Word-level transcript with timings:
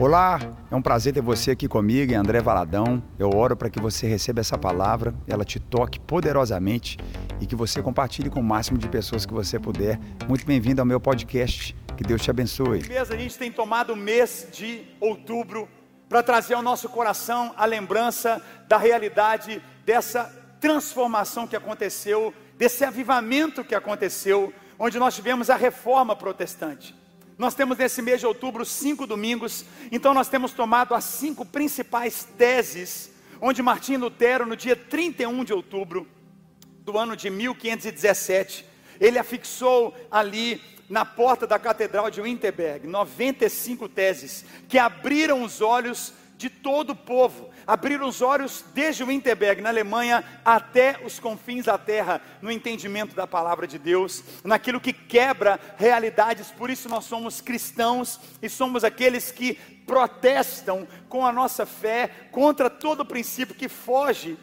Olá, 0.00 0.38
é 0.70 0.76
um 0.76 0.80
prazer 0.80 1.12
ter 1.12 1.20
você 1.20 1.50
aqui 1.50 1.66
comigo, 1.66 2.14
André 2.14 2.40
Valadão. 2.40 3.02
Eu 3.18 3.30
oro 3.34 3.56
para 3.56 3.68
que 3.68 3.80
você 3.80 4.06
receba 4.06 4.38
essa 4.38 4.56
palavra, 4.56 5.12
ela 5.26 5.44
te 5.44 5.58
toque 5.58 5.98
poderosamente 5.98 6.96
e 7.40 7.46
que 7.46 7.56
você 7.56 7.82
compartilhe 7.82 8.30
com 8.30 8.38
o 8.38 8.44
máximo 8.44 8.78
de 8.78 8.88
pessoas 8.88 9.26
que 9.26 9.34
você 9.34 9.58
puder. 9.58 9.98
Muito 10.28 10.46
bem-vindo 10.46 10.80
ao 10.80 10.86
meu 10.86 11.00
podcast. 11.00 11.74
Que 11.96 12.04
Deus 12.04 12.22
te 12.22 12.30
abençoe. 12.30 12.80
A 12.96 13.16
gente 13.16 13.36
tem 13.36 13.50
tomado 13.50 13.94
o 13.94 13.96
mês 13.96 14.46
de 14.52 14.84
outubro 15.00 15.68
para 16.08 16.22
trazer 16.22 16.54
ao 16.54 16.62
nosso 16.62 16.88
coração 16.88 17.52
a 17.56 17.66
lembrança 17.66 18.40
da 18.68 18.78
realidade 18.78 19.60
dessa 19.84 20.26
transformação 20.60 21.44
que 21.44 21.56
aconteceu, 21.56 22.32
desse 22.56 22.84
avivamento 22.84 23.64
que 23.64 23.74
aconteceu, 23.74 24.52
onde 24.78 24.96
nós 24.96 25.16
tivemos 25.16 25.50
a 25.50 25.56
reforma 25.56 26.14
protestante. 26.14 26.97
Nós 27.38 27.54
temos 27.54 27.78
nesse 27.78 28.02
mês 28.02 28.18
de 28.18 28.26
outubro 28.26 28.64
cinco 28.64 29.06
domingos, 29.06 29.64
então 29.92 30.12
nós 30.12 30.28
temos 30.28 30.52
tomado 30.52 30.92
as 30.92 31.04
cinco 31.04 31.44
principais 31.44 32.26
teses, 32.36 33.12
onde 33.40 33.62
Martim 33.62 33.96
Lutero, 33.96 34.44
no 34.44 34.56
dia 34.56 34.74
31 34.74 35.44
de 35.44 35.52
outubro 35.52 36.04
do 36.80 36.98
ano 36.98 37.14
de 37.14 37.30
1517, 37.30 38.66
ele 38.98 39.20
afixou 39.20 39.94
ali 40.10 40.60
na 40.88 41.04
porta 41.04 41.46
da 41.46 41.60
Catedral 41.60 42.10
de 42.10 42.20
Wittenberg 42.20 42.88
95 42.88 43.88
teses 43.88 44.44
que 44.68 44.76
abriram 44.76 45.44
os 45.44 45.60
olhos 45.60 46.12
de 46.38 46.48
todo 46.48 46.90
o 46.90 46.96
povo, 46.96 47.50
abriram 47.66 48.06
os 48.06 48.22
olhos 48.22 48.64
desde 48.72 49.02
Winterberg, 49.02 49.60
na 49.60 49.70
Alemanha, 49.70 50.24
até 50.44 51.00
os 51.04 51.18
confins 51.18 51.64
da 51.64 51.76
terra, 51.76 52.22
no 52.40 52.48
entendimento 52.48 53.14
da 53.14 53.26
palavra 53.26 53.66
de 53.66 53.76
Deus, 53.76 54.22
naquilo 54.44 54.80
que 54.80 54.92
quebra 54.92 55.58
realidades, 55.76 56.52
por 56.52 56.70
isso 56.70 56.88
nós 56.88 57.04
somos 57.06 57.40
cristãos 57.40 58.20
e 58.40 58.48
somos 58.48 58.84
aqueles 58.84 59.32
que 59.32 59.54
protestam 59.84 60.86
com 61.08 61.26
a 61.26 61.32
nossa 61.32 61.66
fé 61.66 62.08
contra 62.30 62.70
todo 62.70 63.04
princípio 63.04 63.56
que 63.56 63.68
foge 63.68 64.38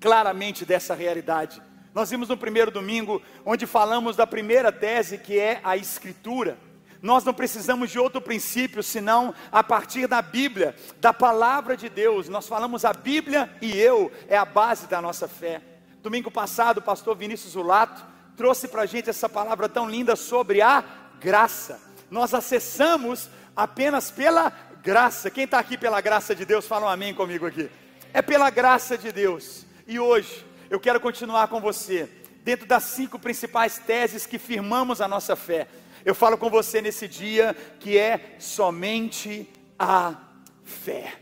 claramente 0.00 0.64
dessa 0.64 0.94
realidade. 0.94 1.60
Nós 1.92 2.10
vimos 2.10 2.28
no 2.28 2.36
primeiro 2.36 2.70
domingo, 2.70 3.20
onde 3.44 3.66
falamos 3.66 4.14
da 4.14 4.24
primeira 4.24 4.70
tese, 4.70 5.18
que 5.18 5.36
é 5.36 5.60
a 5.64 5.76
Escritura. 5.76 6.56
Nós 7.00 7.24
não 7.24 7.32
precisamos 7.32 7.90
de 7.90 7.98
outro 7.98 8.20
princípio 8.20 8.82
senão 8.82 9.34
a 9.52 9.62
partir 9.62 10.06
da 10.06 10.20
Bíblia, 10.20 10.74
da 11.00 11.12
palavra 11.12 11.76
de 11.76 11.88
Deus. 11.88 12.28
Nós 12.28 12.48
falamos 12.48 12.84
a 12.84 12.92
Bíblia 12.92 13.50
e 13.62 13.76
eu 13.76 14.10
é 14.28 14.36
a 14.36 14.44
base 14.44 14.86
da 14.86 15.00
nossa 15.00 15.28
fé. 15.28 15.60
Domingo 16.02 16.30
passado, 16.30 16.78
o 16.78 16.82
pastor 16.82 17.16
Vinícius 17.16 17.52
Zulato 17.52 18.04
trouxe 18.36 18.68
para 18.68 18.82
a 18.82 18.86
gente 18.86 19.10
essa 19.10 19.28
palavra 19.28 19.68
tão 19.68 19.88
linda 19.88 20.16
sobre 20.16 20.62
a 20.62 20.84
graça. 21.20 21.80
Nós 22.10 22.32
acessamos 22.34 23.28
apenas 23.54 24.10
pela 24.10 24.52
graça. 24.82 25.30
Quem 25.30 25.44
está 25.44 25.58
aqui 25.58 25.76
pela 25.76 26.00
graça 26.00 26.34
de 26.34 26.44
Deus, 26.44 26.66
fala 26.66 26.86
um 26.86 26.88
amém 26.88 27.12
comigo 27.12 27.46
aqui. 27.46 27.68
É 28.12 28.22
pela 28.22 28.48
graça 28.50 28.96
de 28.96 29.12
Deus. 29.12 29.66
E 29.86 29.98
hoje 29.98 30.46
eu 30.70 30.78
quero 30.78 31.00
continuar 31.00 31.48
com 31.48 31.60
você, 31.60 32.08
dentro 32.44 32.66
das 32.66 32.84
cinco 32.84 33.18
principais 33.18 33.78
teses 33.78 34.26
que 34.26 34.38
firmamos 34.38 35.00
a 35.00 35.08
nossa 35.08 35.34
fé. 35.34 35.66
Eu 36.04 36.14
falo 36.14 36.38
com 36.38 36.48
você 36.50 36.80
nesse 36.80 37.06
dia 37.06 37.56
que 37.80 37.98
é 37.98 38.36
somente 38.38 39.48
a 39.78 40.16
fé. 40.64 41.14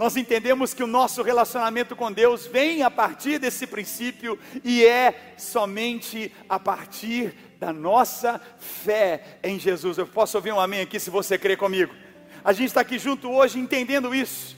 Nós 0.00 0.16
entendemos 0.16 0.72
que 0.72 0.82
o 0.82 0.86
nosso 0.86 1.22
relacionamento 1.22 1.94
com 1.94 2.10
Deus 2.10 2.46
vem 2.46 2.82
a 2.82 2.90
partir 2.90 3.38
desse 3.38 3.66
princípio 3.66 4.38
e 4.64 4.82
é 4.82 5.34
somente 5.36 6.32
a 6.48 6.58
partir 6.58 7.34
da 7.58 7.70
nossa 7.70 8.40
fé 8.58 9.38
em 9.42 9.58
Jesus. 9.58 9.98
Eu 9.98 10.06
posso 10.06 10.38
ouvir 10.38 10.52
um 10.52 10.60
amém 10.60 10.80
aqui 10.80 10.98
se 10.98 11.10
você 11.10 11.36
crê 11.36 11.54
comigo. 11.54 11.94
A 12.42 12.54
gente 12.54 12.68
está 12.68 12.80
aqui 12.80 12.98
junto 12.98 13.30
hoje 13.30 13.58
entendendo 13.58 14.14
isso, 14.14 14.56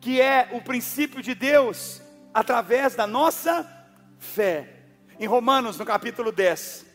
que 0.00 0.20
é 0.20 0.50
o 0.52 0.60
princípio 0.60 1.20
de 1.20 1.34
Deus 1.34 2.00
através 2.32 2.94
da 2.94 3.08
nossa 3.08 3.68
fé. 4.20 4.68
Em 5.18 5.26
Romanos, 5.26 5.78
no 5.78 5.84
capítulo 5.84 6.30
10, 6.30 6.85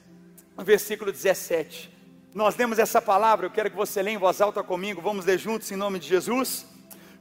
no 0.61 0.66
versículo 0.66 1.11
17. 1.11 1.89
Nós 2.35 2.55
lemos 2.55 2.77
essa 2.77 3.01
palavra, 3.01 3.47
eu 3.47 3.49
quero 3.49 3.72
que 3.72 3.75
você 3.75 3.99
leia 3.99 4.13
em 4.13 4.19
voz 4.19 4.39
alta 4.39 4.61
comigo, 4.61 5.01
vamos 5.01 5.25
ler 5.25 5.39
juntos 5.39 5.72
em 5.72 5.75
nome 5.75 5.97
de 5.97 6.07
Jesus. 6.07 6.67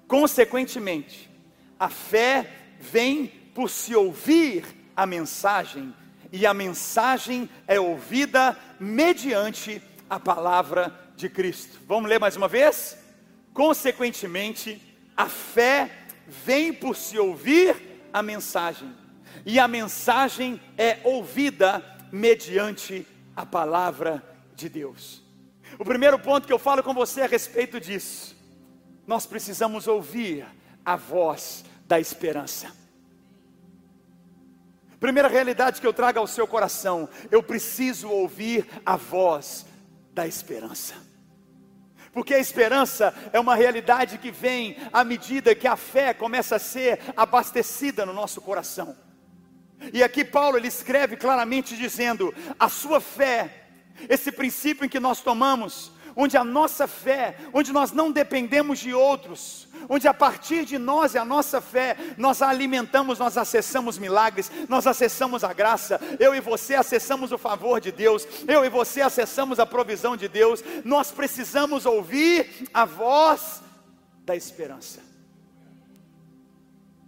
Consequentemente, 0.06 1.30
a 1.78 1.88
fé 1.88 2.50
vem 2.78 3.28
por 3.54 3.70
se 3.70 3.94
ouvir 3.94 4.66
a 4.94 5.06
mensagem, 5.06 5.94
e 6.30 6.44
a 6.44 6.52
mensagem 6.52 7.48
é 7.66 7.80
ouvida 7.80 8.58
mediante 8.78 9.80
a 10.10 10.20
palavra 10.20 10.94
de 11.16 11.30
Cristo. 11.30 11.80
Vamos 11.88 12.10
ler 12.10 12.20
mais 12.20 12.36
uma 12.36 12.46
vez? 12.46 12.98
Consequentemente, 13.54 14.78
a 15.16 15.30
fé 15.30 15.90
vem 16.26 16.74
por 16.74 16.94
se 16.94 17.18
ouvir 17.18 18.02
a 18.12 18.22
mensagem, 18.22 18.94
e 19.46 19.58
a 19.58 19.66
mensagem 19.66 20.60
é 20.76 20.98
ouvida 21.04 21.82
mediante 22.12 23.06
a 23.40 23.46
palavra 23.46 24.22
de 24.54 24.68
Deus. 24.68 25.22
O 25.78 25.84
primeiro 25.84 26.18
ponto 26.18 26.46
que 26.46 26.52
eu 26.52 26.58
falo 26.58 26.82
com 26.82 26.92
você 26.92 27.22
a 27.22 27.26
respeito 27.26 27.80
disso, 27.80 28.36
nós 29.06 29.24
precisamos 29.24 29.88
ouvir 29.88 30.46
a 30.84 30.94
voz 30.94 31.64
da 31.86 31.98
esperança. 31.98 32.70
Primeira 34.98 35.28
realidade 35.28 35.80
que 35.80 35.86
eu 35.86 35.92
trago 35.94 36.18
ao 36.18 36.26
seu 36.26 36.46
coração, 36.46 37.08
eu 37.30 37.42
preciso 37.42 38.10
ouvir 38.10 38.68
a 38.84 38.96
voz 38.96 39.64
da 40.12 40.26
esperança. 40.26 40.94
Porque 42.12 42.34
a 42.34 42.38
esperança 42.38 43.14
é 43.32 43.40
uma 43.40 43.54
realidade 43.54 44.18
que 44.18 44.30
vem 44.30 44.76
à 44.92 45.02
medida 45.02 45.54
que 45.54 45.66
a 45.66 45.76
fé 45.76 46.12
começa 46.12 46.56
a 46.56 46.58
ser 46.58 47.00
abastecida 47.16 48.04
no 48.04 48.12
nosso 48.12 48.42
coração. 48.42 48.94
E 49.92 50.02
aqui 50.02 50.24
Paulo 50.24 50.56
ele 50.56 50.68
escreve 50.68 51.16
claramente 51.16 51.76
dizendo: 51.76 52.34
a 52.58 52.68
sua 52.68 53.00
fé, 53.00 53.64
esse 54.08 54.30
princípio 54.30 54.84
em 54.84 54.88
que 54.88 55.00
nós 55.00 55.20
tomamos, 55.20 55.92
onde 56.14 56.36
a 56.36 56.44
nossa 56.44 56.86
fé, 56.86 57.36
onde 57.52 57.72
nós 57.72 57.92
não 57.92 58.10
dependemos 58.10 58.78
de 58.78 58.92
outros, 58.92 59.68
onde 59.88 60.06
a 60.06 60.14
partir 60.14 60.64
de 60.64 60.78
nós 60.78 61.14
e 61.14 61.18
a 61.18 61.24
nossa 61.24 61.60
fé, 61.60 61.96
nós 62.16 62.42
a 62.42 62.48
alimentamos, 62.48 63.18
nós 63.18 63.36
acessamos 63.36 63.98
milagres, 63.98 64.50
nós 64.68 64.86
acessamos 64.86 65.44
a 65.44 65.52
graça, 65.52 66.00
eu 66.18 66.34
e 66.34 66.40
você 66.40 66.74
acessamos 66.74 67.32
o 67.32 67.38
favor 67.38 67.80
de 67.80 67.90
Deus, 67.90 68.26
eu 68.46 68.64
e 68.64 68.68
você 68.68 69.00
acessamos 69.00 69.58
a 69.58 69.66
provisão 69.66 70.16
de 70.16 70.28
Deus, 70.28 70.62
nós 70.84 71.10
precisamos 71.10 71.86
ouvir 71.86 72.68
a 72.72 72.84
voz 72.84 73.62
da 74.24 74.36
esperança. 74.36 75.00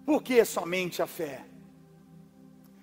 Por 0.05 0.23
que 0.23 0.45
somente 0.45 1.01
a 1.01 1.07
fé? 1.07 1.52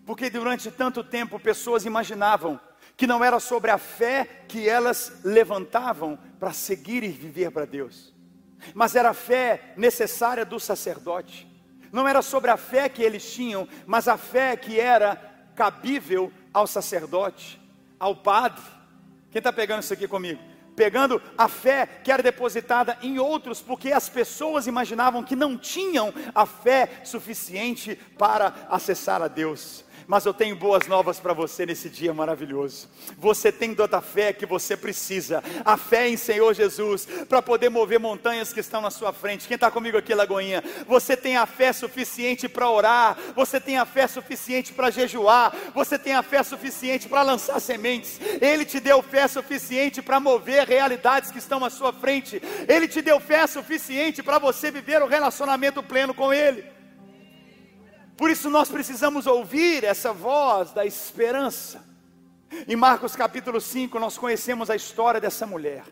Porque 0.09 0.27
durante 0.27 0.71
tanto 0.71 1.03
tempo 1.03 1.39
pessoas 1.39 1.85
imaginavam 1.85 2.59
que 2.97 3.05
não 3.05 3.23
era 3.23 3.39
sobre 3.39 3.69
a 3.69 3.77
fé 3.77 4.27
que 4.47 4.67
elas 4.67 5.21
levantavam 5.23 6.17
para 6.39 6.51
seguir 6.51 7.03
e 7.03 7.09
viver 7.09 7.51
para 7.51 7.63
Deus, 7.65 8.11
mas 8.73 8.95
era 8.95 9.11
a 9.11 9.13
fé 9.13 9.71
necessária 9.77 10.43
do 10.43 10.59
sacerdote. 10.59 11.47
Não 11.91 12.07
era 12.07 12.23
sobre 12.23 12.49
a 12.49 12.57
fé 12.57 12.89
que 12.89 13.03
eles 13.03 13.31
tinham, 13.31 13.67
mas 13.85 14.07
a 14.07 14.17
fé 14.17 14.57
que 14.57 14.79
era 14.79 15.15
cabível 15.55 16.33
ao 16.51 16.65
sacerdote, 16.65 17.61
ao 17.99 18.15
padre. 18.15 18.63
Quem 19.29 19.37
está 19.37 19.53
pegando 19.53 19.83
isso 19.83 19.93
aqui 19.93 20.07
comigo? 20.07 20.41
Pegando 20.75 21.21
a 21.37 21.47
fé 21.47 21.85
que 21.85 22.11
era 22.11 22.23
depositada 22.23 22.97
em 23.03 23.19
outros, 23.19 23.61
porque 23.61 23.91
as 23.91 24.09
pessoas 24.09 24.65
imaginavam 24.65 25.23
que 25.23 25.35
não 25.35 25.55
tinham 25.55 26.11
a 26.33 26.47
fé 26.47 27.01
suficiente 27.03 27.95
para 28.17 28.65
acessar 28.71 29.21
a 29.21 29.27
Deus 29.27 29.87
mas 30.09 30.25
eu 30.25 30.33
tenho 30.33 30.55
boas 30.55 30.87
novas 30.87 31.19
para 31.19 31.33
você 31.33 31.67
nesse 31.67 31.87
dia 31.87 32.11
maravilhoso. 32.11 32.89
Você 33.19 33.51
tem 33.51 33.75
toda 33.75 33.99
a 33.99 34.01
fé 34.01 34.33
que 34.33 34.43
você 34.43 34.75
precisa, 34.75 35.43
a 35.63 35.77
fé 35.77 36.09
em 36.09 36.17
Senhor 36.17 36.51
Jesus, 36.55 37.07
para 37.29 37.43
poder 37.43 37.69
mover 37.69 37.99
montanhas 37.99 38.51
que 38.51 38.59
estão 38.59 38.81
na 38.81 38.89
sua 38.89 39.13
frente. 39.13 39.47
Quem 39.47 39.53
está 39.53 39.69
comigo 39.69 39.99
aqui, 39.99 40.15
Lagoinha? 40.15 40.63
Você 40.87 41.15
tem 41.15 41.37
a 41.37 41.45
fé 41.45 41.71
suficiente 41.71 42.49
para 42.49 42.67
orar, 42.67 43.19
você 43.35 43.59
tem 43.59 43.77
a 43.77 43.85
fé 43.85 44.07
suficiente 44.07 44.73
para 44.73 44.89
jejuar, 44.89 45.55
você 45.75 45.99
tem 45.99 46.15
a 46.15 46.23
fé 46.23 46.41
suficiente 46.41 47.07
para 47.07 47.21
lançar 47.21 47.59
sementes. 47.59 48.19
Ele 48.41 48.65
te 48.65 48.79
deu 48.79 49.03
fé 49.03 49.27
suficiente 49.27 50.01
para 50.01 50.19
mover 50.19 50.67
realidades 50.67 51.29
que 51.29 51.37
estão 51.37 51.63
à 51.63 51.69
sua 51.69 51.93
frente. 51.93 52.41
Ele 52.67 52.87
te 52.87 53.03
deu 53.03 53.19
fé 53.19 53.45
suficiente 53.45 54.23
para 54.23 54.39
você 54.39 54.71
viver 54.71 55.03
um 55.03 55.07
relacionamento 55.07 55.83
pleno 55.83 56.15
com 56.15 56.33
Ele. 56.33 56.78
Por 58.19 58.29
isso 58.29 58.49
nós 58.49 58.67
precisamos 58.67 59.25
ouvir 59.25 59.85
essa 59.85 60.11
voz 60.11 60.73
da 60.73 60.85
esperança. 60.85 61.81
Em 62.67 62.75
Marcos 62.75 63.15
capítulo 63.15 63.61
5, 63.61 63.97
nós 63.97 64.17
conhecemos 64.17 64.69
a 64.69 64.75
história 64.75 65.21
dessa 65.21 65.47
mulher, 65.47 65.85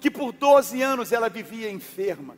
que 0.00 0.10
por 0.10 0.32
12 0.32 0.82
anos 0.82 1.10
ela 1.10 1.30
vivia 1.30 1.70
enferma. 1.70 2.36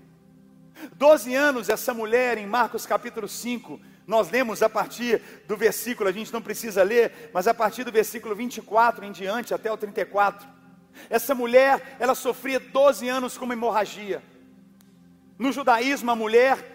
12 0.95 1.35
anos 1.35 1.69
essa 1.69 1.93
mulher, 1.93 2.39
em 2.39 2.47
Marcos 2.47 2.87
capítulo 2.87 3.27
5, 3.27 3.81
nós 4.07 4.31
lemos 4.31 4.63
a 4.63 4.69
partir 4.69 5.21
do 5.49 5.57
versículo, 5.57 6.09
a 6.09 6.13
gente 6.13 6.33
não 6.33 6.41
precisa 6.41 6.85
ler, 6.85 7.29
mas 7.35 7.49
a 7.49 7.55
partir 7.55 7.83
do 7.83 7.91
versículo 7.91 8.37
24 8.37 9.05
em 9.05 9.11
diante, 9.11 9.53
até 9.53 9.73
o 9.73 9.77
34. 9.77 10.47
Essa 11.09 11.35
mulher, 11.35 11.97
ela 11.99 12.15
sofria 12.15 12.61
12 12.61 13.09
anos 13.09 13.37
com 13.37 13.47
uma 13.47 13.55
hemorragia. 13.55 14.23
No 15.37 15.51
judaísmo, 15.51 16.13
a 16.13 16.15
mulher 16.15 16.70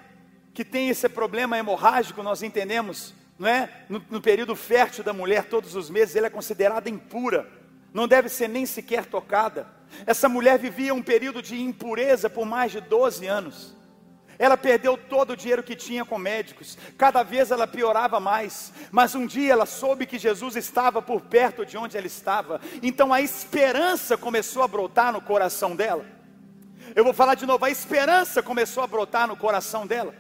que 0.56 0.63
tem 0.63 0.88
esse 0.88 1.10
problema 1.10 1.57
hemorrágico, 1.57 2.24
nós 2.24 2.42
entendemos, 2.42 3.13
não 3.38 3.50
é? 3.50 3.69
No, 3.90 4.02
no 4.10 4.22
período 4.22 4.56
fértil 4.56 5.04
da 5.04 5.12
mulher, 5.12 5.44
todos 5.44 5.75
os 5.75 5.90
meses, 5.90 6.16
ela 6.16 6.28
é 6.28 6.30
considerada 6.30 6.90
impura, 6.90 7.46
não 7.94 8.07
deve 8.07 8.30
ser 8.30 8.48
nem 8.48 8.66
sequer 8.66 9.06
tocada. 9.06 9.68
Essa 10.06 10.30
mulher 10.30 10.57
vivia 10.57 10.94
um 10.94 11.04
período 11.04 11.42
de 11.42 11.62
impureza 11.62 12.30
por 12.30 12.46
mais 12.46 12.72
de 12.72 12.80
12 12.80 13.28
anos. 13.28 13.75
Ela 14.40 14.56
perdeu 14.56 14.98
todo 14.98 15.31
o 15.31 15.36
dinheiro 15.36 15.62
que 15.62 15.75
tinha 15.75 16.06
com 16.06 16.18
médicos, 16.18 16.78
cada 16.98 17.22
vez 17.22 17.52
ela 17.52 17.68
piorava 17.68 18.19
mais, 18.19 18.72
mas 18.92 19.13
um 19.13 19.25
dia 19.25 19.52
ela 19.52 19.66
soube 19.66 20.06
que 20.06 20.18
Jesus 20.18 20.56
estava 20.56 21.02
por 21.02 21.22
perto 21.22 21.66
de 21.66 21.78
onde 21.78 21.98
ela 21.98 22.07
estava, 22.07 22.62
então 22.81 23.13
a 23.13 23.22
esperança 23.22 24.18
começou 24.18 24.63
a 24.63 24.68
brotar 24.68 25.12
no 25.12 25.22
coração 25.22 25.75
dela. 25.75 26.06
Eu 26.94 27.04
vou 27.04 27.13
falar 27.13 27.36
de 27.36 27.46
novo: 27.46 27.63
a 27.63 27.69
esperança 27.69 28.44
começou 28.44 28.84
a 28.84 28.88
brotar 28.88 29.28
no 29.28 29.38
coração 29.38 29.88
dela, 29.88 30.13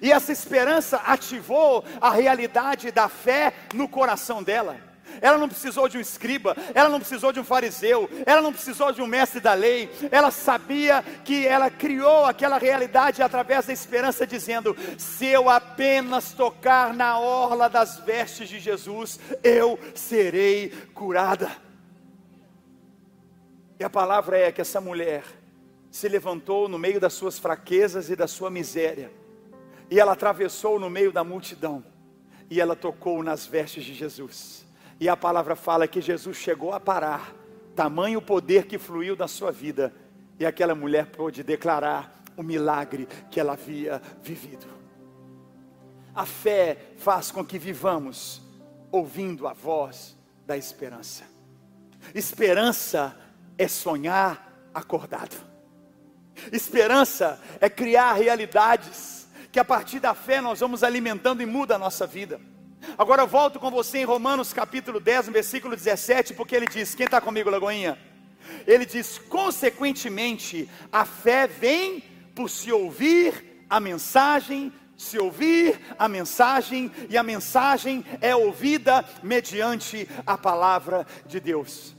e 0.00 0.10
essa 0.12 0.32
esperança 0.32 0.98
ativou 1.04 1.84
a 2.00 2.10
realidade 2.10 2.90
da 2.90 3.08
fé 3.08 3.52
no 3.74 3.88
coração 3.88 4.42
dela. 4.42 4.92
Ela 5.20 5.36
não 5.36 5.48
precisou 5.48 5.88
de 5.88 5.98
um 5.98 6.00
escriba, 6.00 6.56
ela 6.74 6.88
não 6.88 6.98
precisou 6.98 7.32
de 7.32 7.40
um 7.40 7.44
fariseu, 7.44 8.08
ela 8.24 8.40
não 8.40 8.52
precisou 8.52 8.92
de 8.92 9.02
um 9.02 9.06
mestre 9.06 9.40
da 9.40 9.52
lei, 9.52 9.90
ela 10.10 10.30
sabia 10.30 11.04
que 11.24 11.46
ela 11.46 11.70
criou 11.70 12.24
aquela 12.24 12.58
realidade 12.58 13.22
através 13.22 13.66
da 13.66 13.72
esperança, 13.72 14.26
dizendo: 14.26 14.76
se 14.96 15.26
eu 15.26 15.50
apenas 15.50 16.32
tocar 16.32 16.94
na 16.94 17.18
orla 17.18 17.68
das 17.68 17.98
vestes 17.98 18.48
de 18.48 18.58
Jesus, 18.58 19.18
eu 19.42 19.78
serei 19.94 20.70
curada. 20.94 21.50
E 23.78 23.84
a 23.84 23.90
palavra 23.90 24.38
é 24.38 24.52
que 24.52 24.60
essa 24.60 24.80
mulher 24.80 25.24
se 25.90 26.08
levantou 26.08 26.68
no 26.68 26.78
meio 26.78 27.00
das 27.00 27.12
suas 27.12 27.38
fraquezas 27.38 28.08
e 28.08 28.16
da 28.16 28.26
sua 28.26 28.50
miséria, 28.50 29.10
e 29.92 30.00
ela 30.00 30.12
atravessou 30.12 30.80
no 30.80 30.88
meio 30.88 31.12
da 31.12 31.22
multidão, 31.22 31.84
e 32.48 32.62
ela 32.62 32.74
tocou 32.74 33.22
nas 33.22 33.44
vestes 33.44 33.84
de 33.84 33.92
Jesus. 33.92 34.64
E 34.98 35.06
a 35.06 35.14
palavra 35.14 35.54
fala 35.54 35.86
que 35.86 36.00
Jesus 36.00 36.38
chegou 36.38 36.72
a 36.72 36.80
parar, 36.80 37.34
tamanho 37.76 38.22
poder 38.22 38.64
que 38.64 38.78
fluiu 38.78 39.14
da 39.14 39.28
sua 39.28 39.52
vida, 39.52 39.92
e 40.40 40.46
aquela 40.46 40.74
mulher 40.74 41.08
pôde 41.10 41.42
declarar 41.42 42.22
o 42.38 42.42
milagre 42.42 43.06
que 43.30 43.38
ela 43.38 43.52
havia 43.52 44.00
vivido. 44.22 44.66
A 46.14 46.24
fé 46.24 46.94
faz 46.96 47.30
com 47.30 47.44
que 47.44 47.58
vivamos 47.58 48.40
ouvindo 48.90 49.46
a 49.46 49.52
voz 49.52 50.16
da 50.46 50.56
esperança. 50.56 51.24
Esperança 52.14 53.14
é 53.58 53.68
sonhar 53.68 54.70
acordado. 54.72 55.36
Esperança 56.50 57.38
é 57.60 57.68
criar 57.68 58.14
realidades 58.14 59.21
que 59.52 59.60
a 59.60 59.64
partir 59.64 60.00
da 60.00 60.14
fé 60.14 60.40
nós 60.40 60.60
vamos 60.60 60.82
alimentando 60.82 61.42
e 61.42 61.46
muda 61.46 61.74
a 61.74 61.78
nossa 61.78 62.06
vida. 62.06 62.40
Agora 62.96 63.22
eu 63.22 63.26
volto 63.26 63.60
com 63.60 63.70
você 63.70 63.98
em 63.98 64.04
Romanos 64.04 64.52
capítulo 64.52 64.98
10, 64.98 65.28
versículo 65.28 65.76
17, 65.76 66.32
porque 66.32 66.56
ele 66.56 66.66
diz: 66.66 66.94
quem 66.94 67.04
está 67.04 67.20
comigo, 67.20 67.50
Lagoinha? 67.50 67.98
Ele 68.66 68.86
diz: 68.86 69.18
consequentemente, 69.18 70.68
a 70.90 71.04
fé 71.04 71.46
vem 71.46 72.02
por 72.34 72.48
se 72.48 72.72
ouvir 72.72 73.66
a 73.68 73.78
mensagem, 73.78 74.72
se 74.96 75.18
ouvir 75.18 75.78
a 75.98 76.08
mensagem, 76.08 76.90
e 77.10 77.18
a 77.18 77.22
mensagem 77.22 78.04
é 78.22 78.34
ouvida 78.34 79.04
mediante 79.22 80.08
a 80.26 80.38
palavra 80.38 81.06
de 81.26 81.38
Deus. 81.38 81.94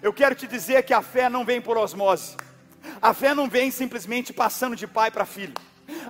Eu 0.00 0.14
quero 0.14 0.34
te 0.34 0.46
dizer 0.46 0.82
que 0.84 0.94
a 0.94 1.02
fé 1.02 1.28
não 1.28 1.44
vem 1.44 1.60
por 1.60 1.76
osmose, 1.76 2.36
a 3.02 3.12
fé 3.12 3.34
não 3.34 3.48
vem 3.50 3.70
simplesmente 3.70 4.32
passando 4.32 4.74
de 4.74 4.86
pai 4.86 5.10
para 5.10 5.26
filho. 5.26 5.54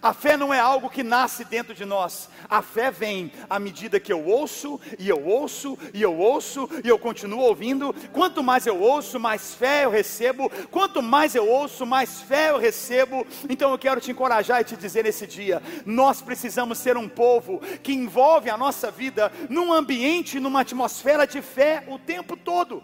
A 0.02 0.14
fé 0.14 0.36
não 0.36 0.52
é 0.52 0.58
algo 0.58 0.88
que 0.88 1.02
nasce 1.02 1.44
dentro 1.44 1.74
de 1.74 1.84
nós. 1.84 2.30
A 2.48 2.62
fé 2.62 2.90
vem 2.90 3.30
à 3.48 3.58
medida 3.58 4.00
que 4.00 4.12
eu 4.12 4.24
ouço, 4.24 4.80
e 4.98 5.08
eu 5.08 5.22
ouço, 5.22 5.78
e 5.92 6.00
eu 6.00 6.16
ouço, 6.16 6.68
e 6.82 6.88
eu 6.88 6.98
continuo 6.98 7.40
ouvindo. 7.40 7.94
Quanto 8.12 8.42
mais 8.42 8.66
eu 8.66 8.80
ouço, 8.80 9.20
mais 9.20 9.54
fé 9.54 9.84
eu 9.84 9.90
recebo. 9.90 10.50
Quanto 10.70 11.02
mais 11.02 11.34
eu 11.34 11.46
ouço, 11.46 11.84
mais 11.84 12.22
fé 12.22 12.50
eu 12.50 12.58
recebo. 12.58 13.26
Então 13.48 13.70
eu 13.70 13.78
quero 13.78 14.00
te 14.00 14.10
encorajar 14.10 14.62
e 14.62 14.64
te 14.64 14.76
dizer 14.76 15.04
nesse 15.04 15.26
dia: 15.26 15.62
nós 15.84 16.22
precisamos 16.22 16.78
ser 16.78 16.96
um 16.96 17.08
povo 17.08 17.60
que 17.82 17.92
envolve 17.92 18.48
a 18.48 18.56
nossa 18.56 18.90
vida 18.90 19.30
num 19.50 19.70
ambiente, 19.72 20.40
numa 20.40 20.62
atmosfera 20.62 21.26
de 21.26 21.42
fé 21.42 21.84
o 21.88 21.98
tempo 21.98 22.36
todo. 22.36 22.82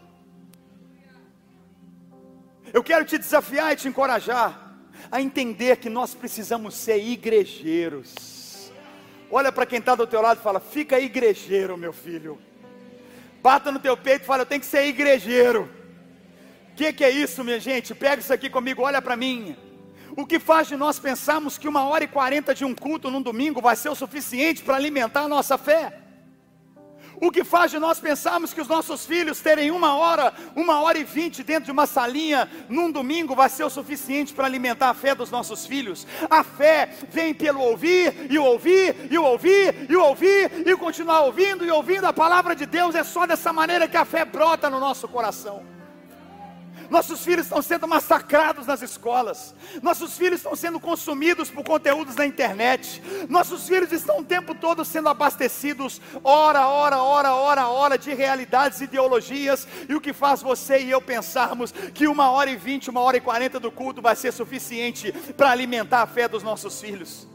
Eu 2.74 2.84
quero 2.84 3.06
te 3.06 3.16
desafiar 3.16 3.72
e 3.72 3.76
te 3.76 3.88
encorajar 3.88 4.65
a 5.10 5.20
entender 5.20 5.76
que 5.76 5.88
nós 5.88 6.14
precisamos 6.14 6.74
ser 6.74 6.98
igrejeiros. 6.98 8.72
Olha 9.30 9.50
para 9.50 9.66
quem 9.66 9.78
está 9.78 9.94
do 9.94 10.06
teu 10.06 10.20
lado 10.20 10.38
e 10.38 10.42
fala: 10.42 10.60
fica 10.60 11.00
igrejeiro, 11.00 11.76
meu 11.76 11.92
filho. 11.92 12.38
Bata 13.42 13.72
no 13.72 13.78
teu 13.78 13.96
peito 13.96 14.22
e 14.22 14.26
fala: 14.26 14.42
eu 14.42 14.46
tenho 14.46 14.60
que 14.60 14.66
ser 14.66 14.86
igrejeiro. 14.86 15.68
O 16.72 16.76
que, 16.76 16.92
que 16.92 17.04
é 17.04 17.10
isso, 17.10 17.42
minha 17.42 17.58
gente? 17.58 17.94
Pega 17.94 18.20
isso 18.20 18.32
aqui 18.32 18.50
comigo, 18.50 18.82
olha 18.82 19.00
para 19.00 19.16
mim. 19.16 19.56
O 20.16 20.26
que 20.26 20.38
faz 20.38 20.68
de 20.68 20.76
nós 20.76 20.98
pensarmos 20.98 21.58
que 21.58 21.68
uma 21.68 21.86
hora 21.86 22.04
e 22.04 22.08
quarenta 22.08 22.54
de 22.54 22.64
um 22.64 22.74
culto 22.74 23.10
num 23.10 23.20
domingo 23.20 23.60
vai 23.60 23.76
ser 23.76 23.88
o 23.88 23.94
suficiente 23.94 24.62
para 24.62 24.76
alimentar 24.76 25.22
a 25.22 25.28
nossa 25.28 25.58
fé? 25.58 26.05
O 27.20 27.30
que 27.30 27.44
faz 27.44 27.70
de 27.70 27.78
nós 27.78 27.98
pensarmos 27.98 28.52
que 28.52 28.60
os 28.60 28.68
nossos 28.68 29.06
filhos 29.06 29.40
terem 29.40 29.70
uma 29.70 29.94
hora, 29.94 30.32
uma 30.54 30.80
hora 30.80 30.98
e 30.98 31.04
vinte 31.04 31.42
dentro 31.42 31.64
de 31.64 31.70
uma 31.70 31.86
salinha 31.86 32.48
num 32.68 32.90
domingo 32.90 33.34
vai 33.34 33.48
ser 33.48 33.64
o 33.64 33.70
suficiente 33.70 34.34
para 34.34 34.46
alimentar 34.46 34.90
a 34.90 34.94
fé 34.94 35.14
dos 35.14 35.30
nossos 35.30 35.66
filhos? 35.66 36.06
A 36.28 36.44
fé 36.44 36.90
vem 37.10 37.32
pelo 37.32 37.60
ouvir 37.60 38.26
e 38.30 38.38
ouvir 38.38 39.08
e 39.10 39.16
ouvir 39.16 39.86
e 39.88 39.96
ouvir 39.96 40.66
e 40.66 40.76
continuar 40.76 41.20
ouvindo 41.22 41.64
e 41.64 41.70
ouvindo 41.70 42.04
a 42.04 42.12
palavra 42.12 42.54
de 42.54 42.66
Deus. 42.66 42.94
É 42.94 43.02
só 43.02 43.26
dessa 43.26 43.52
maneira 43.52 43.88
que 43.88 43.96
a 43.96 44.04
fé 44.04 44.24
brota 44.24 44.68
no 44.68 44.78
nosso 44.78 45.08
coração. 45.08 45.75
Nossos 46.90 47.24
filhos 47.24 47.46
estão 47.46 47.60
sendo 47.62 47.86
massacrados 47.86 48.66
nas 48.66 48.82
escolas. 48.82 49.54
Nossos 49.82 50.16
filhos 50.16 50.40
estão 50.40 50.54
sendo 50.54 50.78
consumidos 50.78 51.50
por 51.50 51.64
conteúdos 51.64 52.16
na 52.16 52.26
internet. 52.26 53.02
Nossos 53.28 53.66
filhos 53.68 53.92
estão 53.92 54.20
o 54.20 54.24
tempo 54.24 54.54
todo 54.54 54.84
sendo 54.84 55.08
abastecidos, 55.08 56.00
hora, 56.22 56.66
hora, 56.66 57.02
hora, 57.02 57.34
hora, 57.34 57.68
hora, 57.68 57.98
de 57.98 58.14
realidades, 58.14 58.80
ideologias. 58.80 59.66
E 59.88 59.94
o 59.94 60.00
que 60.00 60.12
faz 60.12 60.42
você 60.42 60.82
e 60.82 60.90
eu 60.90 61.00
pensarmos 61.00 61.72
que 61.72 62.06
uma 62.06 62.30
hora 62.30 62.50
e 62.50 62.56
vinte, 62.56 62.90
uma 62.90 63.00
hora 63.00 63.16
e 63.16 63.20
quarenta 63.20 63.58
do 63.58 63.70
culto 63.70 64.00
vai 64.02 64.16
ser 64.16 64.32
suficiente 64.32 65.12
para 65.36 65.50
alimentar 65.50 66.02
a 66.02 66.06
fé 66.06 66.28
dos 66.28 66.42
nossos 66.42 66.80
filhos? 66.80 67.28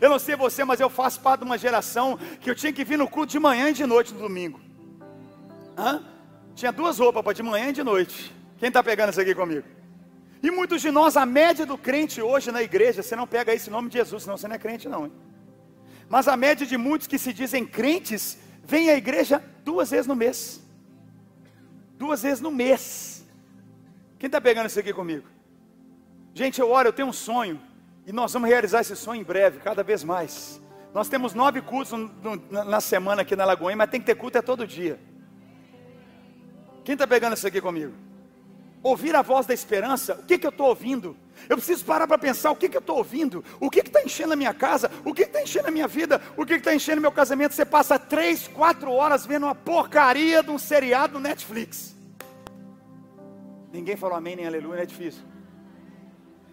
Eu 0.00 0.10
não 0.10 0.18
sei 0.18 0.34
você, 0.36 0.64
mas 0.64 0.80
eu 0.80 0.90
faço 0.90 1.20
parte 1.20 1.40
de 1.40 1.46
uma 1.46 1.58
geração 1.58 2.18
que 2.40 2.50
eu 2.50 2.54
tinha 2.54 2.72
que 2.72 2.84
vir 2.84 2.98
no 2.98 3.08
culto 3.08 3.32
de 3.32 3.38
manhã 3.38 3.68
e 3.70 3.72
de 3.72 3.86
noite 3.86 4.12
no 4.12 4.20
domingo. 4.20 4.60
Hã? 5.76 6.02
Tinha 6.54 6.72
duas 6.72 6.98
roupas 6.98 7.22
para 7.22 7.34
de 7.34 7.42
manhã 7.42 7.68
e 7.68 7.72
de 7.72 7.84
noite. 7.84 8.34
Quem 8.58 8.68
está 8.68 8.82
pegando 8.82 9.10
isso 9.10 9.20
aqui 9.20 9.34
comigo? 9.34 9.66
E 10.42 10.50
muitos 10.50 10.80
de 10.80 10.90
nós, 10.90 11.16
a 11.16 11.26
média 11.26 11.66
do 11.66 11.76
crente 11.76 12.20
hoje 12.22 12.52
na 12.52 12.62
igreja, 12.62 13.02
você 13.02 13.16
não 13.16 13.26
pega 13.26 13.52
esse 13.52 13.70
nome 13.70 13.88
de 13.88 13.98
Jesus, 13.98 14.22
senão 14.22 14.36
você 14.36 14.48
não 14.48 14.56
é 14.56 14.58
crente, 14.58 14.88
não. 14.88 15.06
Hein? 15.06 15.12
Mas 16.08 16.28
a 16.28 16.36
média 16.36 16.66
de 16.66 16.76
muitos 16.76 17.06
que 17.06 17.18
se 17.18 17.32
dizem 17.32 17.66
crentes, 17.66 18.38
vem 18.64 18.90
à 18.90 18.96
igreja 18.96 19.42
duas 19.64 19.90
vezes 19.90 20.06
no 20.06 20.14
mês. 20.14 20.62
Duas 21.98 22.22
vezes 22.22 22.40
no 22.40 22.50
mês. 22.50 23.26
Quem 24.18 24.28
está 24.28 24.40
pegando 24.40 24.66
isso 24.66 24.78
aqui 24.78 24.92
comigo? 24.92 25.26
Gente, 26.34 26.60
eu 26.60 26.70
oro, 26.70 26.88
eu 26.88 26.92
tenho 26.92 27.08
um 27.08 27.12
sonho. 27.12 27.60
E 28.06 28.12
nós 28.12 28.32
vamos 28.32 28.48
realizar 28.48 28.82
esse 28.82 28.94
sonho 28.94 29.20
em 29.20 29.24
breve, 29.24 29.58
cada 29.58 29.82
vez 29.82 30.04
mais. 30.04 30.60
Nós 30.94 31.08
temos 31.08 31.34
nove 31.34 31.60
cultos 31.60 31.92
no, 31.92 32.36
na 32.50 32.80
semana 32.80 33.22
aqui 33.22 33.34
na 33.34 33.44
Lagoinha, 33.44 33.76
mas 33.76 33.90
tem 33.90 34.00
que 34.00 34.06
ter 34.06 34.14
culto 34.14 34.38
é 34.38 34.42
todo 34.42 34.66
dia. 34.66 34.98
Quem 36.84 36.92
está 36.92 37.06
pegando 37.06 37.34
isso 37.34 37.46
aqui 37.46 37.60
comigo? 37.60 37.92
Ouvir 38.88 39.14
a 39.16 39.22
voz 39.22 39.46
da 39.46 39.54
esperança, 39.54 40.14
o 40.14 40.22
que, 40.22 40.38
que 40.38 40.46
eu 40.46 40.50
estou 40.50 40.68
ouvindo? 40.68 41.16
Eu 41.48 41.56
preciso 41.56 41.84
parar 41.84 42.06
para 42.06 42.18
pensar 42.18 42.50
o 42.50 42.56
que, 42.56 42.68
que 42.68 42.76
eu 42.76 42.80
estou 42.80 42.96
ouvindo, 42.96 43.44
o 43.60 43.68
que 43.68 43.80
está 43.80 44.02
enchendo 44.02 44.32
a 44.32 44.36
minha 44.36 44.54
casa, 44.54 44.90
o 45.04 45.12
que 45.12 45.22
está 45.22 45.42
enchendo 45.42 45.68
a 45.68 45.70
minha 45.70 45.86
vida, 45.88 46.20
o 46.36 46.46
que 46.46 46.54
está 46.54 46.74
enchendo 46.74 47.00
meu 47.00 47.12
casamento. 47.12 47.54
Você 47.54 47.64
passa 47.64 47.98
três, 47.98 48.48
quatro 48.48 48.90
horas 48.92 49.26
vendo 49.26 49.44
uma 49.44 49.54
porcaria 49.54 50.42
de 50.42 50.50
um 50.50 50.58
seriado 50.58 51.20
Netflix. 51.20 51.94
Ninguém 53.72 53.96
falou 53.96 54.16
amém 54.16 54.36
nem 54.36 54.46
aleluia, 54.46 54.82
é 54.82 54.86
difícil 54.86 55.35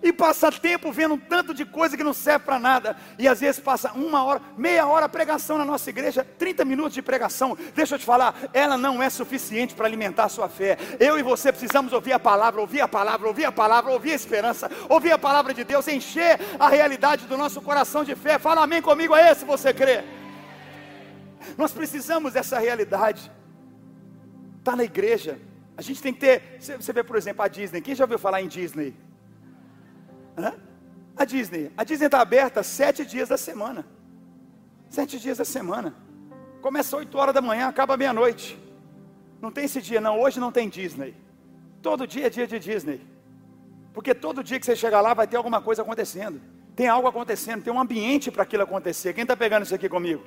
e 0.03 0.11
passa 0.11 0.51
tempo 0.51 0.91
vendo 0.91 1.13
um 1.13 1.17
tanto 1.17 1.53
de 1.53 1.65
coisa 1.65 1.95
que 1.95 2.03
não 2.03 2.13
serve 2.13 2.45
para 2.45 2.59
nada, 2.59 2.97
e 3.17 3.27
às 3.27 3.39
vezes 3.39 3.59
passa 3.59 3.93
uma 3.93 4.23
hora, 4.23 4.41
meia 4.57 4.85
hora 4.85 5.07
pregação 5.07 5.57
na 5.57 5.63
nossa 5.63 5.89
igreja, 5.89 6.27
30 6.37 6.65
minutos 6.65 6.93
de 6.93 7.01
pregação. 7.01 7.57
Deixa 7.73 7.95
eu 7.95 7.99
te 7.99 8.05
falar, 8.05 8.35
ela 8.53 8.77
não 8.77 9.01
é 9.01 9.09
suficiente 9.09 9.73
para 9.73 9.87
alimentar 9.87 10.25
a 10.25 10.29
sua 10.29 10.49
fé. 10.49 10.77
Eu 10.99 11.17
e 11.17 11.23
você 11.23 11.51
precisamos 11.51 11.93
ouvir 11.93 12.11
a 12.11 12.19
palavra, 12.19 12.59
ouvir 12.59 12.81
a 12.81 12.87
palavra, 12.87 13.27
ouvir 13.27 13.45
a 13.45 13.51
palavra, 13.51 13.91
ouvir 13.91 14.11
a 14.11 14.15
esperança, 14.15 14.69
ouvir 14.89 15.13
a 15.13 15.17
palavra 15.17 15.53
de 15.53 15.63
Deus, 15.63 15.87
encher 15.87 16.37
a 16.59 16.67
realidade 16.67 17.25
do 17.25 17.37
nosso 17.37 17.61
coração 17.61 18.03
de 18.03 18.13
fé. 18.13 18.37
Fala 18.37 18.63
amém 18.63 18.81
comigo, 18.81 19.15
é 19.15 19.31
esse 19.31 19.45
você 19.45 19.73
crê. 19.73 20.03
Nós 21.57 21.71
precisamos 21.71 22.33
dessa 22.33 22.59
realidade. 22.59 23.31
Está 24.59 24.75
na 24.75 24.83
igreja, 24.83 25.39
A 25.75 25.81
gente 25.81 26.01
tem 26.01 26.13
que 26.13 26.19
ter. 26.19 26.57
Você 26.59 26.93
vê, 26.93 27.03
por 27.03 27.15
exemplo, 27.15 27.43
a 27.43 27.47
Disney. 27.47 27.81
Quem 27.81 27.95
já 27.95 28.03
ouviu 28.03 28.19
falar 28.19 28.41
em 28.41 28.47
Disney? 28.47 28.93
Hã? 30.37 30.53
A 31.15 31.25
Disney. 31.25 31.71
A 31.77 31.83
Disney 31.83 32.07
está 32.07 32.21
aberta 32.21 32.63
sete 32.63 33.05
dias 33.05 33.29
da 33.29 33.37
semana. 33.37 33.85
Sete 34.89 35.19
dias 35.19 35.37
da 35.37 35.45
semana. 35.45 35.95
Começa 36.61 36.95
oito 36.97 37.17
horas 37.17 37.33
da 37.33 37.41
manhã, 37.41 37.67
acaba 37.67 37.97
meia-noite. 37.97 38.57
Não 39.41 39.51
tem 39.51 39.65
esse 39.65 39.81
dia, 39.81 39.99
não. 39.99 40.19
Hoje 40.19 40.39
não 40.39 40.51
tem 40.51 40.69
Disney. 40.69 41.15
Todo 41.81 42.07
dia 42.07 42.27
é 42.27 42.29
dia 42.29 42.47
de 42.47 42.57
Disney. 42.59 43.01
Porque 43.93 44.15
todo 44.15 44.43
dia 44.43 44.59
que 44.59 44.65
você 44.65 44.75
chegar 44.75 45.01
lá 45.01 45.13
vai 45.13 45.27
ter 45.27 45.37
alguma 45.37 45.61
coisa 45.61 45.81
acontecendo. 45.81 46.41
Tem 46.75 46.87
algo 46.87 47.07
acontecendo, 47.07 47.63
tem 47.63 47.71
um 47.71 47.79
ambiente 47.79 48.31
para 48.31 48.43
aquilo 48.43 48.63
acontecer. 48.63 49.13
Quem 49.13 49.21
está 49.23 49.35
pegando 49.35 49.63
isso 49.63 49.75
aqui 49.75 49.87
comigo? 49.87 50.23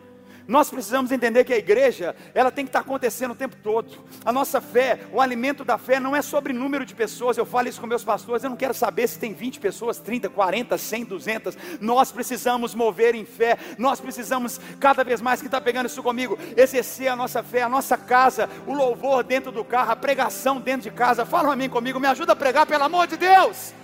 Nós 0.47 0.71
precisamos 0.71 1.11
entender 1.11 1.45
que 1.45 1.53
a 1.53 1.59
igreja, 1.59 2.15
ela 2.35 2.51
tem 2.51 2.65
que 2.65 2.69
estar 2.69 2.81
acontecendo 2.81 3.33
o 3.33 3.35
tempo 3.35 3.57
todo. 3.63 4.05
A 4.25 4.33
nossa 4.33 4.61
fé, 4.61 5.01
o 5.13 5.21
alimento 5.21 5.65
da 5.65 5.77
fé 5.77 5.99
não 5.99 6.15
é 6.15 6.23
sobre 6.23 6.53
número 6.53 6.87
de 6.87 6.95
pessoas. 6.95 7.37
Eu 7.37 7.45
falo 7.45 7.69
isso 7.69 7.81
com 7.81 7.87
meus 7.87 8.05
pastores, 8.05 8.45
eu 8.45 8.51
não 8.51 8.57
quero 8.57 8.75
saber 8.75 9.09
se 9.09 9.19
tem 9.19 9.33
20 9.33 9.59
pessoas, 9.59 9.99
30, 9.99 10.29
40, 10.29 10.79
100, 10.79 11.05
200. 11.05 11.59
Nós 11.81 12.13
precisamos 12.13 12.75
mover 12.75 13.15
em 13.15 13.25
fé. 13.25 13.59
Nós 13.77 14.01
precisamos 14.01 14.61
cada 14.79 15.03
vez 15.03 15.21
mais 15.21 15.41
que 15.41 15.47
está 15.47 15.61
pegando 15.61 15.87
isso 15.87 16.03
comigo, 16.03 16.39
exercer 16.57 17.09
a 17.09 17.17
nossa 17.17 17.43
fé, 17.43 17.63
a 17.63 17.69
nossa 17.69 17.97
casa, 17.97 18.49
o 18.67 18.73
louvor 18.73 19.25
dentro 19.25 19.51
do 19.51 19.65
carro, 19.65 19.93
a 19.93 19.97
pregação 19.97 20.61
dentro 20.61 20.83
de 20.83 20.97
casa. 20.97 21.27
Fala 21.27 21.53
a 21.53 21.57
mim 21.57 21.69
comigo, 21.69 21.99
me 21.99 22.07
ajuda 22.07 22.33
a 22.33 22.37
pregar 22.37 22.67
pelo 22.67 22.85
amor 22.85 23.07
de 23.07 23.17
Deus. 23.17 23.75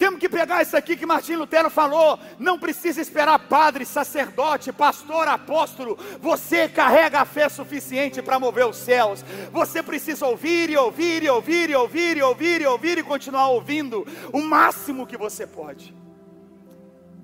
Temos 0.00 0.18
que 0.18 0.30
pegar 0.30 0.62
isso 0.62 0.74
aqui 0.74 0.96
que 0.96 1.04
Martim 1.04 1.34
Lutero 1.34 1.68
falou. 1.68 2.18
Não 2.38 2.58
precisa 2.58 3.02
esperar 3.02 3.38
padre, 3.38 3.84
sacerdote, 3.84 4.72
pastor, 4.72 5.28
apóstolo. 5.28 5.98
Você 6.22 6.66
carrega 6.66 7.20
a 7.20 7.26
fé 7.26 7.50
suficiente 7.50 8.22
para 8.22 8.38
mover 8.38 8.66
os 8.66 8.78
céus. 8.78 9.22
Você 9.52 9.82
precisa 9.82 10.24
ouvir 10.24 10.70
e 10.70 10.76
ouvir 10.78 11.22
e 11.22 11.28
ouvir 11.28 11.68
e 11.68 11.74
ouvir 11.74 12.16
e 12.16 12.22
ouvir 12.22 12.62
e 12.62 12.66
ouvir 12.66 12.96
e 12.96 13.02
continuar 13.02 13.48
ouvindo 13.48 14.06
o 14.32 14.40
máximo 14.40 15.06
que 15.06 15.18
você 15.18 15.46
pode. 15.46 15.94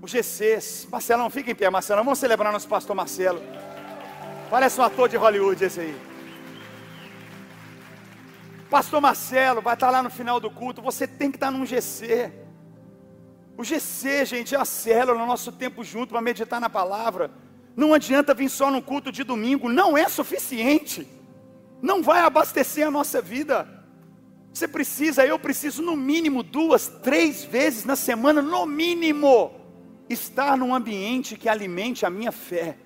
O 0.02 0.06
GCs, 0.06 0.86
Marcelão, 0.90 1.30
fica 1.30 1.50
em 1.50 1.54
pé, 1.54 1.70
Marcelão. 1.70 2.04
Vamos 2.04 2.18
celebrar 2.18 2.52
nosso 2.52 2.68
pastor 2.68 2.94
Marcelo. 2.94 3.42
Parece 4.50 4.78
um 4.78 4.84
ator 4.84 5.08
de 5.08 5.16
Hollywood 5.16 5.64
esse 5.64 5.80
aí. 5.80 5.96
Pastor 8.68 9.00
Marcelo 9.00 9.62
vai 9.62 9.72
estar 9.72 9.90
lá 9.90 10.02
no 10.02 10.10
final 10.10 10.38
do 10.38 10.50
culto. 10.50 10.82
Você 10.82 11.06
tem 11.06 11.30
que 11.30 11.38
estar 11.38 11.50
num 11.50 11.64
GC. 11.64 12.44
O 13.56 13.64
GC, 13.64 14.26
gente, 14.26 14.54
é 14.54 14.58
a 14.58 14.64
célula, 14.64 15.18
no 15.18 15.26
nosso 15.26 15.50
tempo 15.50 15.82
junto 15.82 16.10
para 16.10 16.20
meditar 16.20 16.60
na 16.60 16.68
palavra. 16.68 17.30
Não 17.74 17.94
adianta 17.94 18.34
vir 18.34 18.50
só 18.50 18.70
no 18.70 18.82
culto 18.82 19.10
de 19.10 19.24
domingo, 19.24 19.68
não 19.68 19.96
é 19.96 20.08
suficiente. 20.08 21.06
Não 21.80 22.02
vai 22.02 22.20
abastecer 22.20 22.86
a 22.86 22.90
nossa 22.90 23.22
vida. 23.22 23.66
Você 24.52 24.68
precisa, 24.68 25.24
eu 25.24 25.38
preciso, 25.38 25.82
no 25.82 25.96
mínimo 25.96 26.42
duas, 26.42 26.88
três 27.02 27.44
vezes 27.44 27.84
na 27.84 27.96
semana, 27.96 28.42
no 28.42 28.66
mínimo, 28.66 29.52
estar 30.08 30.56
num 30.56 30.74
ambiente 30.74 31.36
que 31.36 31.48
alimente 31.48 32.04
a 32.04 32.10
minha 32.10 32.32
fé. 32.32 32.76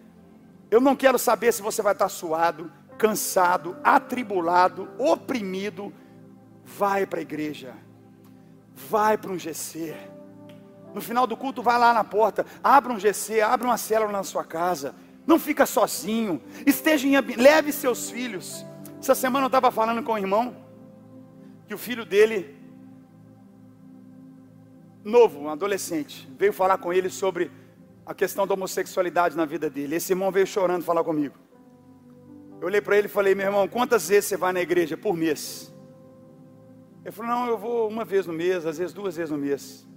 Eu 0.70 0.80
não 0.80 0.94
quero 0.94 1.18
saber 1.18 1.52
se 1.52 1.62
você 1.62 1.82
vai 1.82 1.92
estar 1.92 2.08
suado, 2.08 2.70
cansado, 2.96 3.76
atribulado, 3.82 4.88
oprimido. 4.98 5.92
Vai 6.64 7.06
para 7.06 7.18
a 7.18 7.22
igreja, 7.22 7.74
vai 8.88 9.18
para 9.18 9.32
um 9.32 9.38
GC 9.38 10.19
no 10.94 11.00
final 11.00 11.26
do 11.26 11.36
culto, 11.36 11.62
vai 11.62 11.78
lá 11.78 11.92
na 11.94 12.04
porta, 12.04 12.44
abra 12.62 12.92
um 12.92 12.98
GC, 12.98 13.40
abra 13.40 13.66
uma 13.66 13.76
célula 13.76 14.10
na 14.10 14.22
sua 14.22 14.44
casa. 14.44 14.94
Não 15.26 15.38
fica 15.38 15.66
sozinho. 15.66 16.42
Esteja 16.66 17.06
em 17.06 17.36
leve 17.36 17.72
seus 17.72 18.10
filhos. 18.10 18.64
Essa 18.98 19.14
semana 19.14 19.44
eu 19.44 19.48
estava 19.48 19.70
falando 19.70 20.02
com 20.02 20.12
um 20.12 20.18
irmão 20.18 20.56
que 21.66 21.74
o 21.74 21.78
filho 21.78 22.04
dele, 22.04 22.56
novo, 25.04 25.40
um 25.40 25.48
adolescente, 25.48 26.28
veio 26.36 26.52
falar 26.52 26.78
com 26.78 26.92
ele 26.92 27.08
sobre 27.08 27.50
a 28.04 28.12
questão 28.12 28.46
da 28.46 28.54
homossexualidade 28.54 29.36
na 29.36 29.44
vida 29.44 29.70
dele. 29.70 29.94
Esse 29.94 30.12
irmão 30.12 30.32
veio 30.32 30.46
chorando 30.46 30.82
falar 30.82 31.04
comigo. 31.04 31.36
Eu 32.60 32.66
olhei 32.66 32.80
para 32.80 32.98
ele 32.98 33.06
e 33.06 33.10
falei: 33.10 33.34
Meu 33.34 33.46
irmão, 33.46 33.68
quantas 33.68 34.08
vezes 34.08 34.26
você 34.26 34.36
vai 34.36 34.52
na 34.52 34.60
igreja 34.60 34.96
por 34.96 35.16
mês? 35.16 35.72
Ele 37.04 37.12
falou: 37.12 37.30
Não, 37.30 37.46
eu 37.46 37.56
vou 37.56 37.88
uma 37.88 38.04
vez 38.04 38.26
no 38.26 38.32
mês, 38.32 38.66
às 38.66 38.78
vezes 38.78 38.92
duas 38.92 39.16
vezes 39.16 39.30
no 39.30 39.38
mês. 39.38 39.88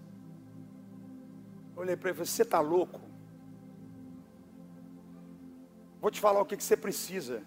Olhei 1.84 1.98
para 1.98 2.10
ele 2.10 2.16
e 2.16 2.18
falei: 2.18 2.32
Você 2.32 2.42
está 2.44 2.62
louco? 2.62 3.02
Vou 6.00 6.10
te 6.10 6.20
falar 6.20 6.42
o 6.42 6.46
que, 6.46 6.56
você 6.56 6.78
precisa: 6.78 7.44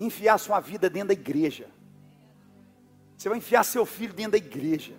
enfiar 0.00 0.38
sua 0.38 0.58
vida 0.58 0.90
dentro 0.90 1.08
da 1.08 1.14
igreja. 1.14 1.68
Você 3.16 3.28
vai 3.28 3.38
enfiar 3.38 3.62
seu 3.62 3.86
filho 3.86 4.12
dentro 4.12 4.32
da 4.32 4.38
igreja. 4.38 4.94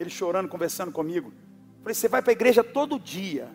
Ele 0.00 0.10
chorando, 0.10 0.48
conversando 0.48 0.90
comigo. 0.90 1.32
falei: 1.80 1.94
Você 1.94 2.08
vai 2.08 2.20
para 2.20 2.32
a 2.32 2.38
igreja 2.38 2.64
todo 2.64 2.98
dia. 2.98 3.48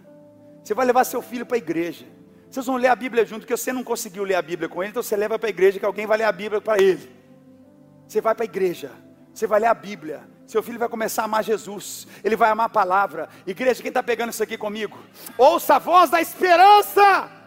Você 0.64 0.74
vai 0.74 0.86
levar 0.86 1.04
seu 1.04 1.22
filho 1.22 1.46
para 1.46 1.58
a 1.58 1.60
igreja. 1.60 2.06
Vocês 2.50 2.66
vão 2.66 2.78
ler 2.78 2.88
a 2.88 2.96
Bíblia 2.96 3.26
junto, 3.26 3.42
porque 3.42 3.56
você 3.56 3.74
não 3.74 3.84
conseguiu 3.84 4.24
ler 4.24 4.36
a 4.36 4.42
Bíblia 4.42 4.70
com 4.70 4.82
ele, 4.82 4.92
então 4.92 5.04
você 5.04 5.16
leva 5.16 5.38
para 5.38 5.50
a 5.50 5.52
igreja 5.52 5.78
que 5.78 5.86
alguém 5.86 6.08
vai 6.08 6.18
ler 6.18 6.24
a 6.24 6.32
Bíblia 6.32 6.62
para 6.62 6.82
ele. 6.82 7.12
Você 8.08 8.22
vai 8.22 8.34
para 8.34 8.44
a 8.44 8.46
igreja, 8.46 8.92
você 9.34 9.46
vai 9.46 9.60
ler 9.60 9.68
a 9.68 9.74
Bíblia, 9.74 10.28
seu 10.50 10.64
filho 10.64 10.80
vai 10.80 10.90
começar 10.90 11.22
a 11.22 11.26
amar 11.26 11.44
Jesus, 11.44 12.08
ele 12.24 12.36
vai 12.36 12.50
amar 12.50 12.66
a 12.66 12.70
palavra. 12.70 13.30
Igreja, 13.46 13.84
quem 13.84 13.90
está 13.90 14.02
pegando 14.02 14.32
isso 14.32 14.42
aqui 14.42 14.58
comigo? 14.58 14.98
Ouça 15.38 15.76
a 15.76 15.80
voz 15.80 16.10
da 16.10 16.20
esperança. 16.20 17.39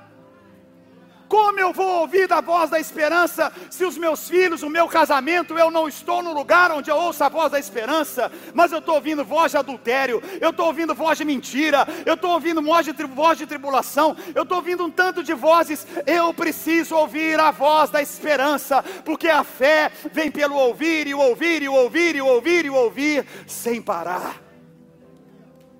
Como 1.32 1.58
eu 1.58 1.72
vou 1.72 2.00
ouvir 2.00 2.28
da 2.28 2.42
voz 2.42 2.68
da 2.68 2.78
esperança 2.78 3.50
se 3.70 3.86
os 3.86 3.96
meus 3.96 4.28
filhos, 4.28 4.62
o 4.62 4.68
meu 4.68 4.86
casamento, 4.86 5.56
eu 5.56 5.70
não 5.70 5.88
estou 5.88 6.22
no 6.22 6.30
lugar 6.30 6.70
onde 6.70 6.90
eu 6.90 6.96
ouço 6.96 7.24
a 7.24 7.30
voz 7.30 7.50
da 7.50 7.58
esperança, 7.58 8.30
mas 8.52 8.70
eu 8.70 8.80
estou 8.80 8.96
ouvindo 8.96 9.24
voz 9.24 9.52
de 9.52 9.56
adultério, 9.56 10.22
eu 10.42 10.50
estou 10.50 10.66
ouvindo 10.66 10.94
voz 10.94 11.16
de 11.16 11.24
mentira, 11.24 11.88
eu 12.04 12.16
estou 12.16 12.32
ouvindo 12.32 12.60
voz 12.60 12.84
de, 12.84 12.92
voz 13.06 13.38
de 13.38 13.46
tribulação, 13.46 14.14
eu 14.34 14.42
estou 14.42 14.58
ouvindo 14.58 14.84
um 14.84 14.90
tanto 14.90 15.22
de 15.22 15.32
vozes. 15.32 15.86
Eu 16.06 16.34
preciso 16.34 16.94
ouvir 16.96 17.40
a 17.40 17.50
voz 17.50 17.88
da 17.88 18.02
esperança, 18.02 18.84
porque 19.02 19.28
a 19.28 19.42
fé 19.42 19.90
vem 20.12 20.30
pelo 20.30 20.54
ouvir 20.54 21.06
e 21.06 21.14
o 21.14 21.18
ouvir 21.18 21.62
e 21.62 21.68
o 21.70 21.72
ouvir 21.72 22.14
e 22.14 22.20
ouvir 22.20 22.66
e 22.66 22.70
ouvir 22.70 23.26
sem 23.46 23.80
parar. 23.80 24.36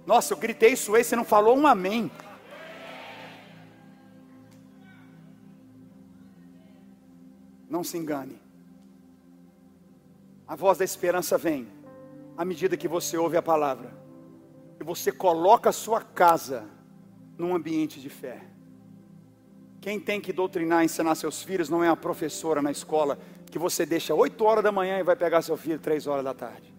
Nossa, 0.06 0.32
eu 0.32 0.38
gritei 0.38 0.72
isso 0.72 0.94
aí, 0.94 1.04
você 1.04 1.14
não 1.14 1.26
falou 1.26 1.54
um 1.54 1.66
amém. 1.66 2.10
Não 7.72 7.82
se 7.82 7.96
engane. 7.96 8.38
A 10.46 10.54
voz 10.54 10.76
da 10.76 10.84
esperança 10.84 11.38
vem 11.38 11.66
à 12.36 12.44
medida 12.44 12.76
que 12.76 12.86
você 12.86 13.16
ouve 13.16 13.38
a 13.38 13.40
palavra 13.40 13.96
e 14.78 14.84
você 14.84 15.10
coloca 15.10 15.70
a 15.70 15.72
sua 15.72 16.02
casa 16.02 16.68
num 17.38 17.56
ambiente 17.56 17.98
de 17.98 18.10
fé. 18.10 18.42
Quem 19.80 19.98
tem 19.98 20.20
que 20.20 20.34
doutrinar, 20.34 20.84
ensinar 20.84 21.14
seus 21.14 21.42
filhos 21.42 21.70
não 21.70 21.82
é 21.82 21.88
a 21.88 21.96
professora 21.96 22.60
na 22.60 22.70
escola 22.70 23.18
que 23.50 23.58
você 23.58 23.86
deixa 23.86 24.14
8 24.14 24.44
horas 24.44 24.62
da 24.62 24.70
manhã 24.70 24.98
e 24.98 25.02
vai 25.02 25.16
pegar 25.16 25.40
seu 25.40 25.56
filho 25.56 25.78
3 25.78 26.06
horas 26.06 26.24
da 26.24 26.34
tarde. 26.34 26.74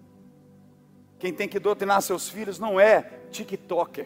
Quem 1.18 1.34
tem 1.34 1.50
que 1.50 1.58
doutrinar 1.58 2.04
seus 2.04 2.30
filhos 2.30 2.60
não 2.60 2.80
é 2.80 3.02
TikToker. 3.32 4.06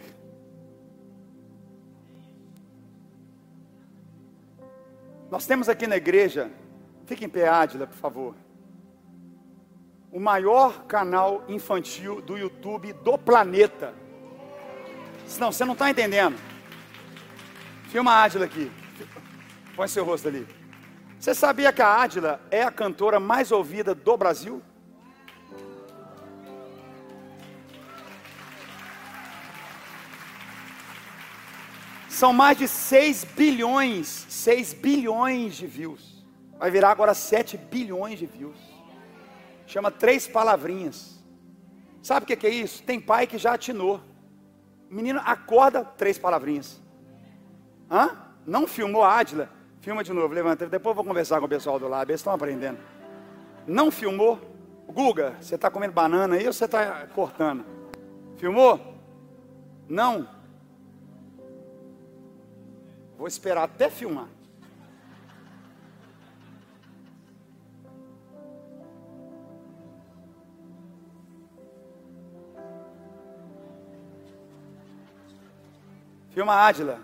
Nós 5.29 5.45
temos 5.45 5.67
aqui 5.67 5.85
na 5.85 5.97
igreja 5.97 6.49
Fique 7.07 7.23
em 7.23 7.29
pé, 7.29 7.47
Adila, 7.47 7.87
por 7.87 7.95
favor. 7.95 8.35
O 10.11 10.19
maior 10.19 10.83
canal 10.87 11.45
infantil 11.47 12.21
do 12.21 12.37
YouTube 12.37 12.91
do 12.91 13.17
planeta. 13.17 13.93
Não, 15.39 15.49
você 15.49 15.63
não 15.63 15.71
está 15.71 15.89
entendendo. 15.89 16.37
Filma 17.87 18.11
a 18.11 18.23
Adila 18.23 18.43
aqui. 18.43 18.69
Põe 19.73 19.87
seu 19.87 20.03
rosto 20.03 20.27
ali. 20.27 20.45
Você 21.17 21.33
sabia 21.33 21.71
que 21.71 21.81
a 21.81 22.01
Adila 22.01 22.41
é 22.51 22.61
a 22.61 22.71
cantora 22.71 23.21
mais 23.21 23.53
ouvida 23.53 23.95
do 23.95 24.17
Brasil? 24.17 24.61
São 32.09 32.33
mais 32.33 32.57
de 32.57 32.67
6 32.67 33.23
bilhões, 33.23 34.25
6 34.27 34.73
bilhões 34.73 35.55
de 35.55 35.67
views. 35.67 36.16
Vai 36.57 36.71
virar 36.71 36.91
agora 36.91 37.13
7 37.13 37.57
bilhões 37.57 38.17
de 38.17 38.25
views. 38.25 38.57
Chama 39.65 39.91
três 39.91 40.27
palavrinhas. 40.27 41.23
Sabe 42.01 42.23
o 42.23 42.37
que 42.37 42.47
é 42.47 42.49
isso? 42.49 42.83
Tem 42.83 42.99
pai 42.99 43.27
que 43.27 43.37
já 43.37 43.53
atinou. 43.53 43.99
Menino, 44.89 45.21
acorda, 45.25 45.83
três 45.83 46.17
palavrinhas. 46.17 46.81
Hã? 47.91 48.11
Não 48.45 48.65
filmou 48.65 49.03
a 49.03 49.19
Adila? 49.19 49.49
Filma 49.81 50.03
de 50.03 50.13
novo, 50.13 50.33
levanta. 50.33 50.65
Depois 50.67 50.91
eu 50.91 50.95
vou 50.95 51.05
conversar 51.05 51.39
com 51.39 51.45
o 51.45 51.49
pessoal 51.49 51.79
do 51.79 51.87
lado, 51.87 52.09
eles 52.09 52.21
estão 52.21 52.33
aprendendo. 52.33 52.79
Não 53.65 53.91
filmou? 53.91 54.39
Guga, 54.87 55.35
você 55.41 55.55
está 55.55 55.69
comendo 55.69 55.93
banana 55.93 56.35
aí 56.35 56.47
ou 56.47 56.53
você 56.53 56.65
está 56.65 57.05
cortando? 57.07 57.65
Filmou? 58.37 58.79
Não. 59.89 60.27
Vou 63.17 63.27
esperar 63.27 63.63
até 63.63 63.89
filmar. 63.89 64.29
Filma 76.37 76.53
a 76.53 76.67
Ádila. 76.67 76.99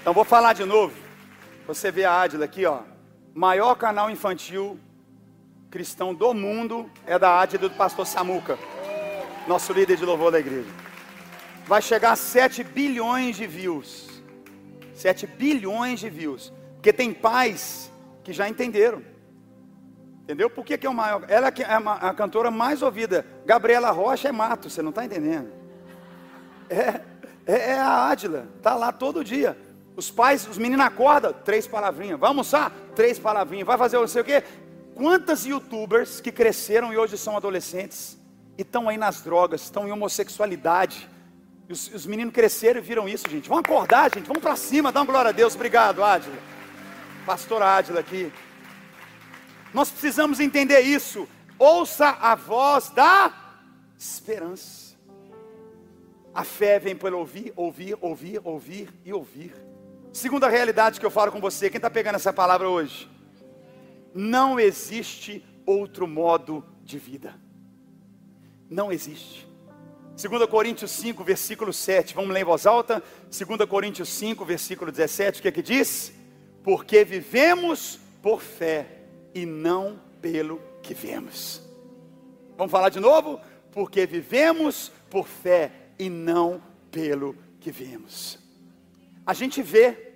Então 0.00 0.14
vou 0.14 0.24
falar 0.24 0.54
de 0.54 0.64
novo. 0.64 0.94
Você 1.66 1.90
vê 1.90 2.06
a 2.06 2.14
Ádila 2.14 2.46
aqui, 2.46 2.64
ó. 2.64 2.80
Maior 3.34 3.74
canal 3.74 4.10
infantil 4.10 4.80
cristão 5.70 6.14
do 6.14 6.32
mundo 6.32 6.90
é 7.06 7.18
da 7.18 7.38
Ádila 7.38 7.68
do 7.68 7.74
pastor 7.74 8.06
Samuca, 8.06 8.58
nosso 9.46 9.74
líder 9.74 9.98
de 9.98 10.06
louvor 10.06 10.32
da 10.32 10.40
igreja. 10.40 10.70
Vai 11.66 11.82
chegar 11.82 12.12
a 12.12 12.16
7 12.16 12.64
bilhões 12.64 13.36
de 13.36 13.46
views. 13.46 14.17
7 14.98 15.26
bilhões 15.26 16.00
de 16.00 16.10
views. 16.10 16.52
Porque 16.74 16.92
tem 16.92 17.12
pais 17.12 17.90
que 18.24 18.32
já 18.32 18.48
entenderam. 18.48 19.02
Entendeu? 20.22 20.50
Por 20.50 20.64
que, 20.64 20.76
que 20.76 20.86
é 20.86 20.90
o 20.90 20.94
maior? 20.94 21.24
Ela 21.28 21.48
é 21.48 21.52
a 22.06 22.12
cantora 22.12 22.50
mais 22.50 22.82
ouvida. 22.82 23.24
Gabriela 23.46 23.90
Rocha 23.90 24.28
é 24.28 24.32
mato, 24.32 24.68
você 24.68 24.82
não 24.82 24.90
está 24.90 25.04
entendendo. 25.04 25.50
É, 26.68 27.00
é, 27.46 27.70
é 27.70 27.78
a 27.78 28.08
Ádila, 28.08 28.46
está 28.56 28.74
lá 28.74 28.92
todo 28.92 29.24
dia. 29.24 29.56
Os 29.96 30.10
pais, 30.10 30.46
os 30.46 30.58
meninos 30.58 30.84
acordam, 30.84 31.32
três 31.32 31.66
palavrinhas. 31.66 32.20
Vai 32.20 32.28
almoçar? 32.28 32.70
Três 32.94 33.18
palavrinhas. 33.18 33.66
Vai 33.66 33.78
fazer 33.78 33.96
não 33.96 34.06
sei 34.06 34.22
o 34.22 34.24
quê? 34.24 34.44
Quantas 34.94 35.46
youtubers 35.46 36.20
que 36.20 36.30
cresceram 36.30 36.92
e 36.92 36.98
hoje 36.98 37.16
são 37.16 37.36
adolescentes 37.36 38.18
e 38.58 38.62
estão 38.62 38.88
aí 38.88 38.98
nas 38.98 39.22
drogas, 39.22 39.62
estão 39.62 39.88
em 39.88 39.92
homossexualidade. 39.92 41.08
Os, 41.68 41.88
os, 41.92 42.06
meninos 42.06 42.32
cresceram 42.32 42.80
e 42.80 42.82
viram 42.82 43.08
isso, 43.08 43.28
gente. 43.28 43.48
Vamos 43.48 43.64
acordar, 43.64 44.12
gente. 44.14 44.26
Vamos 44.26 44.42
para 44.42 44.56
cima, 44.56 44.90
dá 44.90 45.00
uma 45.00 45.06
glória 45.06 45.28
a 45.28 45.32
Deus. 45.32 45.54
Obrigado, 45.54 46.02
Ádila. 46.02 46.36
Pastor 47.26 47.62
Ádila 47.62 48.00
aqui. 48.00 48.32
Nós 49.74 49.90
precisamos 49.90 50.40
entender 50.40 50.80
isso. 50.80 51.28
Ouça 51.58 52.08
a 52.08 52.34
voz 52.34 52.88
da 52.88 53.32
esperança. 53.98 54.96
A 56.34 56.44
fé 56.44 56.78
vem 56.78 56.96
pelo 56.96 57.18
ouvir, 57.18 57.52
ouvir, 57.56 57.98
ouvir, 58.00 58.40
ouvir 58.44 58.88
e 59.04 59.12
ouvir. 59.12 59.52
Segunda 60.12 60.48
realidade 60.48 61.00
que 61.00 61.04
eu 61.04 61.10
falo 61.10 61.32
com 61.32 61.40
você, 61.40 61.68
quem 61.68 61.78
está 61.78 61.90
pegando 61.90 62.14
essa 62.14 62.32
palavra 62.32 62.68
hoje? 62.68 63.10
Não 64.14 64.58
existe 64.58 65.44
outro 65.66 66.06
modo 66.06 66.64
de 66.82 66.98
vida. 66.98 67.34
Não 68.70 68.90
existe. 68.90 69.47
2 70.20 70.46
Coríntios 70.46 70.90
5, 70.90 71.22
versículo 71.22 71.72
7. 71.72 72.12
Vamos 72.12 72.32
ler 72.32 72.40
em 72.40 72.44
voz 72.44 72.66
alta? 72.66 73.00
2 73.30 73.68
Coríntios 73.68 74.08
5, 74.08 74.44
versículo 74.44 74.90
17. 74.90 75.38
O 75.38 75.42
que 75.42 75.46
é 75.46 75.52
que 75.52 75.62
diz? 75.62 76.12
Porque 76.64 77.04
vivemos 77.04 78.00
por 78.20 78.40
fé 78.40 79.04
e 79.32 79.46
não 79.46 80.00
pelo 80.20 80.60
que 80.82 80.92
vemos. 80.92 81.62
Vamos 82.56 82.72
falar 82.72 82.88
de 82.88 82.98
novo? 82.98 83.40
Porque 83.70 84.06
vivemos 84.06 84.90
por 85.08 85.28
fé 85.28 85.70
e 85.96 86.10
não 86.10 86.60
pelo 86.90 87.36
que 87.60 87.70
vemos. 87.70 88.40
A 89.24 89.32
gente 89.32 89.62
vê, 89.62 90.14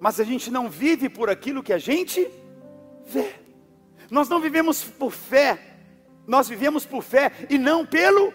mas 0.00 0.18
a 0.18 0.24
gente 0.24 0.50
não 0.50 0.70
vive 0.70 1.10
por 1.10 1.28
aquilo 1.28 1.62
que 1.62 1.74
a 1.74 1.78
gente 1.78 2.26
vê. 3.04 3.34
Nós 4.10 4.30
não 4.30 4.40
vivemos 4.40 4.82
por 4.82 5.12
fé, 5.12 5.76
nós 6.26 6.48
vivemos 6.48 6.86
por 6.86 7.02
fé 7.02 7.30
e 7.50 7.58
não 7.58 7.84
pelo 7.84 8.32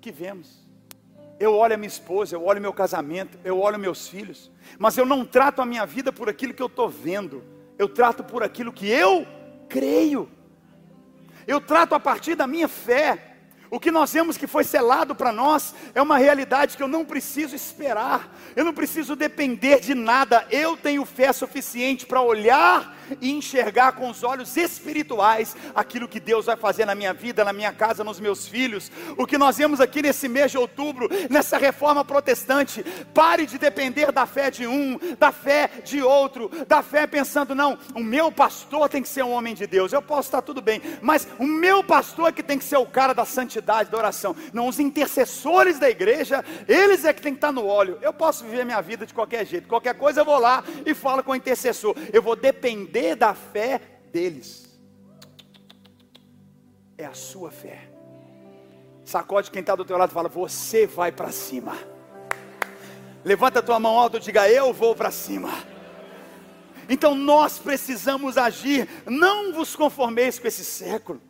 que 0.00 0.10
vemos. 0.10 0.66
Eu 1.38 1.54
olho 1.54 1.74
a 1.74 1.76
minha 1.76 1.88
esposa, 1.88 2.34
eu 2.34 2.44
olho 2.44 2.60
meu 2.60 2.72
casamento, 2.72 3.38
eu 3.44 3.58
olho 3.58 3.78
meus 3.78 4.08
filhos, 4.08 4.50
mas 4.78 4.96
eu 4.96 5.06
não 5.06 5.24
trato 5.24 5.62
a 5.62 5.66
minha 5.66 5.86
vida 5.86 6.12
por 6.12 6.28
aquilo 6.28 6.52
que 6.52 6.62
eu 6.62 6.66
estou 6.66 6.88
vendo, 6.88 7.42
eu 7.78 7.88
trato 7.88 8.22
por 8.22 8.42
aquilo 8.42 8.72
que 8.72 8.88
eu 8.88 9.26
creio. 9.68 10.28
Eu 11.46 11.60
trato 11.60 11.94
a 11.94 12.00
partir 12.00 12.34
da 12.34 12.46
minha 12.46 12.68
fé. 12.68 13.36
O 13.70 13.80
que 13.80 13.90
nós 13.90 14.12
vemos 14.12 14.36
que 14.36 14.46
foi 14.46 14.64
selado 14.64 15.14
para 15.14 15.32
nós 15.32 15.74
é 15.94 16.02
uma 16.02 16.18
realidade 16.18 16.76
que 16.76 16.82
eu 16.82 16.88
não 16.88 17.04
preciso 17.04 17.54
esperar, 17.54 18.36
eu 18.56 18.64
não 18.64 18.74
preciso 18.74 19.14
depender 19.14 19.80
de 19.80 19.94
nada, 19.94 20.44
eu 20.50 20.76
tenho 20.76 21.04
fé 21.04 21.32
suficiente 21.32 22.04
para 22.04 22.20
olhar 22.20 22.99
e 23.20 23.30
enxergar 23.30 23.92
com 23.92 24.08
os 24.10 24.22
olhos 24.22 24.56
espirituais 24.56 25.56
aquilo 25.74 26.08
que 26.08 26.20
Deus 26.20 26.46
vai 26.46 26.56
fazer 26.56 26.84
na 26.84 26.94
minha 26.94 27.12
vida, 27.12 27.44
na 27.44 27.52
minha 27.52 27.72
casa, 27.72 28.04
nos 28.04 28.20
meus 28.20 28.46
filhos. 28.46 28.90
O 29.16 29.26
que 29.26 29.38
nós 29.38 29.56
vemos 29.56 29.80
aqui 29.80 30.02
nesse 30.02 30.28
mês 30.28 30.50
de 30.50 30.58
outubro, 30.58 31.08
nessa 31.28 31.58
reforma 31.58 32.04
protestante, 32.04 32.84
pare 33.14 33.46
de 33.46 33.58
depender 33.58 34.12
da 34.12 34.26
fé 34.26 34.50
de 34.50 34.66
um, 34.66 34.98
da 35.18 35.32
fé 35.32 35.70
de 35.84 36.02
outro, 36.02 36.50
da 36.66 36.82
fé 36.82 37.06
pensando, 37.06 37.54
não, 37.54 37.78
o 37.94 38.00
meu 38.00 38.30
pastor 38.30 38.88
tem 38.88 39.02
que 39.02 39.08
ser 39.08 39.22
um 39.22 39.32
homem 39.32 39.54
de 39.54 39.66
Deus, 39.66 39.92
eu 39.92 40.02
posso 40.02 40.28
estar 40.28 40.42
tudo 40.42 40.60
bem, 40.60 40.80
mas 41.00 41.26
o 41.38 41.46
meu 41.46 41.82
pastor 41.82 42.28
é 42.28 42.32
que 42.32 42.42
tem 42.42 42.58
que 42.58 42.64
ser 42.64 42.76
o 42.76 42.86
cara 42.86 43.12
da 43.12 43.24
santidade, 43.24 43.90
da 43.90 43.98
oração, 43.98 44.34
não 44.52 44.68
os 44.68 44.78
intercessores 44.78 45.78
da 45.78 45.88
igreja, 45.88 46.44
eles 46.68 47.04
é 47.04 47.12
que 47.12 47.22
tem 47.22 47.32
que 47.32 47.38
estar 47.38 47.52
no 47.52 47.66
óleo. 47.66 47.98
Eu 48.02 48.12
posso 48.12 48.44
viver 48.44 48.64
minha 48.64 48.80
vida 48.80 49.06
de 49.06 49.14
qualquer 49.14 49.46
jeito, 49.46 49.68
qualquer 49.68 49.94
coisa 49.94 50.20
eu 50.20 50.24
vou 50.24 50.38
lá 50.38 50.62
e 50.84 50.94
falo 50.94 51.22
com 51.22 51.32
o 51.32 51.36
intercessor, 51.36 51.94
eu 52.12 52.22
vou 52.22 52.36
depender 52.36 52.99
depender 53.00 53.16
da 53.16 53.34
fé 53.34 53.80
deles. 54.12 54.78
É 56.98 57.06
a 57.06 57.14
sua 57.14 57.50
fé. 57.50 57.88
Sacode 59.04 59.50
quem 59.50 59.60
está 59.60 59.74
do 59.74 59.84
teu 59.84 59.96
lado 59.96 60.10
e 60.10 60.14
fala: 60.14 60.28
Você 60.28 60.86
vai 60.86 61.10
para 61.10 61.32
cima. 61.32 61.76
Levanta 63.24 63.58
a 63.58 63.62
tua 63.62 63.80
mão 63.80 63.98
alta 63.98 64.18
e 64.18 64.20
diga: 64.20 64.48
Eu 64.48 64.72
vou 64.72 64.94
para 64.94 65.10
cima. 65.10 65.50
Então 66.88 67.14
nós 67.14 67.58
precisamos 67.58 68.36
agir. 68.36 68.88
Não 69.06 69.52
vos 69.52 69.74
conformeis 69.74 70.38
com 70.38 70.46
esse 70.46 70.64
século. 70.64 71.20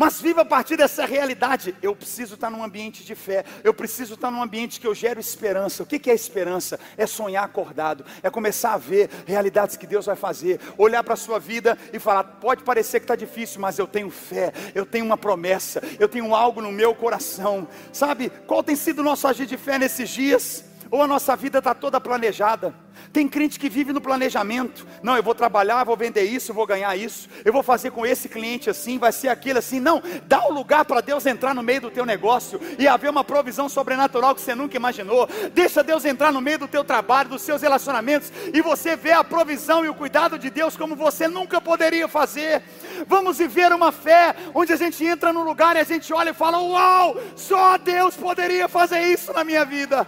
Mas 0.00 0.18
viva 0.18 0.40
a 0.40 0.44
partir 0.46 0.78
dessa 0.78 1.04
realidade. 1.04 1.76
Eu 1.82 1.94
preciso 1.94 2.32
estar 2.32 2.48
num 2.48 2.64
ambiente 2.64 3.04
de 3.04 3.14
fé. 3.14 3.44
Eu 3.62 3.74
preciso 3.74 4.14
estar 4.14 4.30
num 4.30 4.42
ambiente 4.42 4.80
que 4.80 4.86
eu 4.86 4.94
gero 4.94 5.20
esperança. 5.20 5.82
O 5.82 5.86
que 5.86 6.10
é 6.10 6.14
esperança? 6.14 6.80
É 6.96 7.06
sonhar 7.06 7.44
acordado. 7.44 8.02
É 8.22 8.30
começar 8.30 8.72
a 8.72 8.78
ver 8.78 9.10
realidades 9.26 9.76
que 9.76 9.86
Deus 9.86 10.06
vai 10.06 10.16
fazer. 10.16 10.58
Olhar 10.78 11.04
para 11.04 11.12
a 11.12 11.18
sua 11.18 11.38
vida 11.38 11.76
e 11.92 11.98
falar: 11.98 12.24
pode 12.24 12.64
parecer 12.64 13.00
que 13.00 13.04
está 13.04 13.14
difícil, 13.14 13.60
mas 13.60 13.78
eu 13.78 13.86
tenho 13.86 14.08
fé. 14.08 14.54
Eu 14.74 14.86
tenho 14.86 15.04
uma 15.04 15.18
promessa. 15.18 15.82
Eu 15.98 16.08
tenho 16.08 16.34
algo 16.34 16.62
no 16.62 16.72
meu 16.72 16.94
coração. 16.94 17.68
Sabe 17.92 18.30
qual 18.46 18.64
tem 18.64 18.76
sido 18.76 19.00
o 19.00 19.04
nosso 19.04 19.28
agir 19.28 19.44
de 19.44 19.58
fé 19.58 19.78
nesses 19.78 20.08
dias? 20.08 20.64
Ou 20.90 21.02
a 21.02 21.06
nossa 21.06 21.36
vida 21.36 21.58
está 21.58 21.74
toda 21.74 22.00
planejada? 22.00 22.74
Tem 23.12 23.26
crente 23.26 23.58
que 23.58 23.68
vive 23.68 23.92
no 23.92 24.00
planejamento. 24.00 24.86
Não, 25.02 25.16
eu 25.16 25.22
vou 25.22 25.34
trabalhar, 25.34 25.82
vou 25.82 25.96
vender 25.96 26.22
isso, 26.22 26.54
vou 26.54 26.64
ganhar 26.64 26.94
isso. 26.96 27.28
Eu 27.44 27.52
vou 27.52 27.62
fazer 27.62 27.90
com 27.90 28.06
esse 28.06 28.28
cliente 28.28 28.70
assim, 28.70 28.98
vai 28.98 29.10
ser 29.10 29.28
aquilo 29.28 29.58
assim. 29.58 29.80
Não, 29.80 30.00
dá 30.28 30.46
o 30.46 30.52
lugar 30.52 30.84
para 30.84 31.00
Deus 31.00 31.26
entrar 31.26 31.52
no 31.52 31.62
meio 31.62 31.80
do 31.80 31.90
teu 31.90 32.06
negócio 32.06 32.60
e 32.78 32.86
haver 32.86 33.10
uma 33.10 33.24
provisão 33.24 33.68
sobrenatural 33.68 34.32
que 34.32 34.40
você 34.40 34.54
nunca 34.54 34.76
imaginou. 34.76 35.28
Deixa 35.52 35.82
Deus 35.82 36.04
entrar 36.04 36.32
no 36.32 36.40
meio 36.40 36.60
do 36.60 36.68
teu 36.68 36.84
trabalho, 36.84 37.30
dos 37.30 37.42
seus 37.42 37.62
relacionamentos 37.62 38.32
e 38.54 38.62
você 38.62 38.94
vê 38.94 39.10
a 39.10 39.24
provisão 39.24 39.84
e 39.84 39.88
o 39.88 39.94
cuidado 39.94 40.38
de 40.38 40.48
Deus 40.48 40.76
como 40.76 40.94
você 40.94 41.26
nunca 41.26 41.60
poderia 41.60 42.06
fazer. 42.06 42.62
Vamos 43.08 43.38
viver 43.38 43.72
uma 43.72 43.90
fé 43.90 44.36
onde 44.54 44.72
a 44.72 44.76
gente 44.76 45.04
entra 45.04 45.32
no 45.32 45.42
lugar 45.42 45.74
e 45.74 45.80
a 45.80 45.84
gente 45.84 46.12
olha 46.12 46.30
e 46.30 46.34
fala: 46.34 46.60
"Uau, 46.60 47.16
só 47.34 47.76
Deus 47.76 48.16
poderia 48.16 48.68
fazer 48.68 49.00
isso 49.00 49.32
na 49.32 49.42
minha 49.42 49.64
vida". 49.64 50.06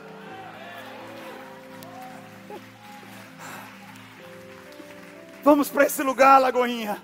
Vamos 5.43 5.69
para 5.69 5.85
esse 5.85 6.03
lugar, 6.05 6.41
Lagoinha. 6.41 7.03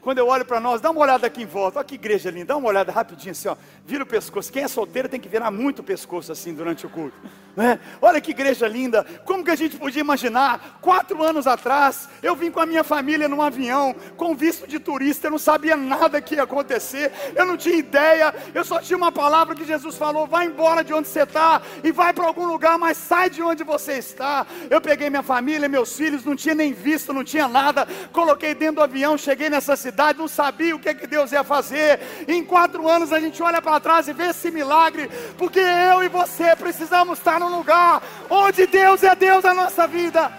Quando 0.00 0.18
eu 0.18 0.28
olho 0.28 0.44
para 0.44 0.60
nós, 0.60 0.80
dá 0.80 0.90
uma 0.90 1.00
olhada 1.00 1.26
aqui 1.26 1.42
em 1.42 1.46
volta. 1.46 1.78
Olha 1.78 1.84
que 1.84 1.96
igreja 1.96 2.30
linda, 2.30 2.46
dá 2.46 2.56
uma 2.56 2.68
olhada 2.68 2.92
rapidinho 2.92 3.32
assim, 3.32 3.48
ó. 3.48 3.56
Vira 3.88 4.02
o 4.02 4.06
pescoço. 4.06 4.52
Quem 4.52 4.64
é 4.64 4.68
solteiro 4.68 5.08
tem 5.08 5.18
que 5.18 5.30
virar 5.30 5.50
muito 5.50 5.78
o 5.78 5.82
pescoço 5.82 6.30
assim 6.30 6.52
durante 6.52 6.84
o 6.84 6.90
culto. 6.90 7.16
Né? 7.56 7.80
Olha 8.02 8.20
que 8.20 8.32
igreja 8.32 8.68
linda. 8.68 9.02
Como 9.24 9.42
que 9.42 9.50
a 9.50 9.56
gente 9.56 9.78
podia 9.78 10.02
imaginar? 10.02 10.78
Quatro 10.82 11.22
anos 11.22 11.46
atrás, 11.46 12.06
eu 12.22 12.36
vim 12.36 12.50
com 12.50 12.60
a 12.60 12.66
minha 12.66 12.84
família 12.84 13.26
num 13.26 13.40
avião, 13.40 13.96
com 14.14 14.34
visto 14.36 14.66
de 14.66 14.78
turista, 14.78 15.26
eu 15.26 15.30
não 15.30 15.38
sabia 15.38 15.74
nada 15.74 16.20
que 16.20 16.34
ia 16.34 16.42
acontecer, 16.42 17.10
eu 17.34 17.46
não 17.46 17.56
tinha 17.56 17.76
ideia, 17.76 18.32
eu 18.54 18.62
só 18.62 18.78
tinha 18.78 18.96
uma 18.96 19.10
palavra 19.10 19.54
que 19.54 19.64
Jesus 19.64 19.96
falou: 19.96 20.26
vai 20.26 20.46
embora 20.46 20.84
de 20.84 20.92
onde 20.92 21.08
você 21.08 21.22
está 21.22 21.62
e 21.82 21.90
vai 21.90 22.12
para 22.12 22.26
algum 22.26 22.46
lugar, 22.46 22.78
mas 22.78 22.98
sai 22.98 23.30
de 23.30 23.42
onde 23.42 23.64
você 23.64 23.94
está. 23.94 24.46
Eu 24.68 24.82
peguei 24.82 25.08
minha 25.08 25.22
família, 25.22 25.66
meus 25.66 25.96
filhos, 25.96 26.26
não 26.26 26.36
tinha 26.36 26.54
nem 26.54 26.74
visto, 26.74 27.14
não 27.14 27.24
tinha 27.24 27.48
nada, 27.48 27.88
coloquei 28.12 28.54
dentro 28.54 28.76
do 28.76 28.82
avião, 28.82 29.16
cheguei 29.16 29.48
nessa 29.48 29.74
cidade, 29.76 30.18
não 30.18 30.28
sabia 30.28 30.76
o 30.76 30.78
que, 30.78 30.90
é 30.90 30.94
que 30.94 31.06
Deus 31.06 31.32
ia 31.32 31.42
fazer. 31.42 31.98
Em 32.28 32.44
quatro 32.44 32.86
anos 32.86 33.12
a 33.12 33.18
gente 33.18 33.42
olha 33.42 33.62
para 33.62 33.77
trás 33.80 34.08
e 34.08 34.12
vê 34.12 34.28
esse 34.28 34.50
milagre, 34.50 35.08
porque 35.36 35.58
eu 35.58 36.02
e 36.02 36.08
você 36.08 36.54
precisamos 36.56 37.18
estar 37.18 37.38
num 37.40 37.56
lugar 37.56 38.02
onde 38.28 38.66
Deus 38.66 39.02
é 39.02 39.14
Deus 39.14 39.44
na 39.44 39.54
nossa 39.54 39.86
vida. 39.86 40.30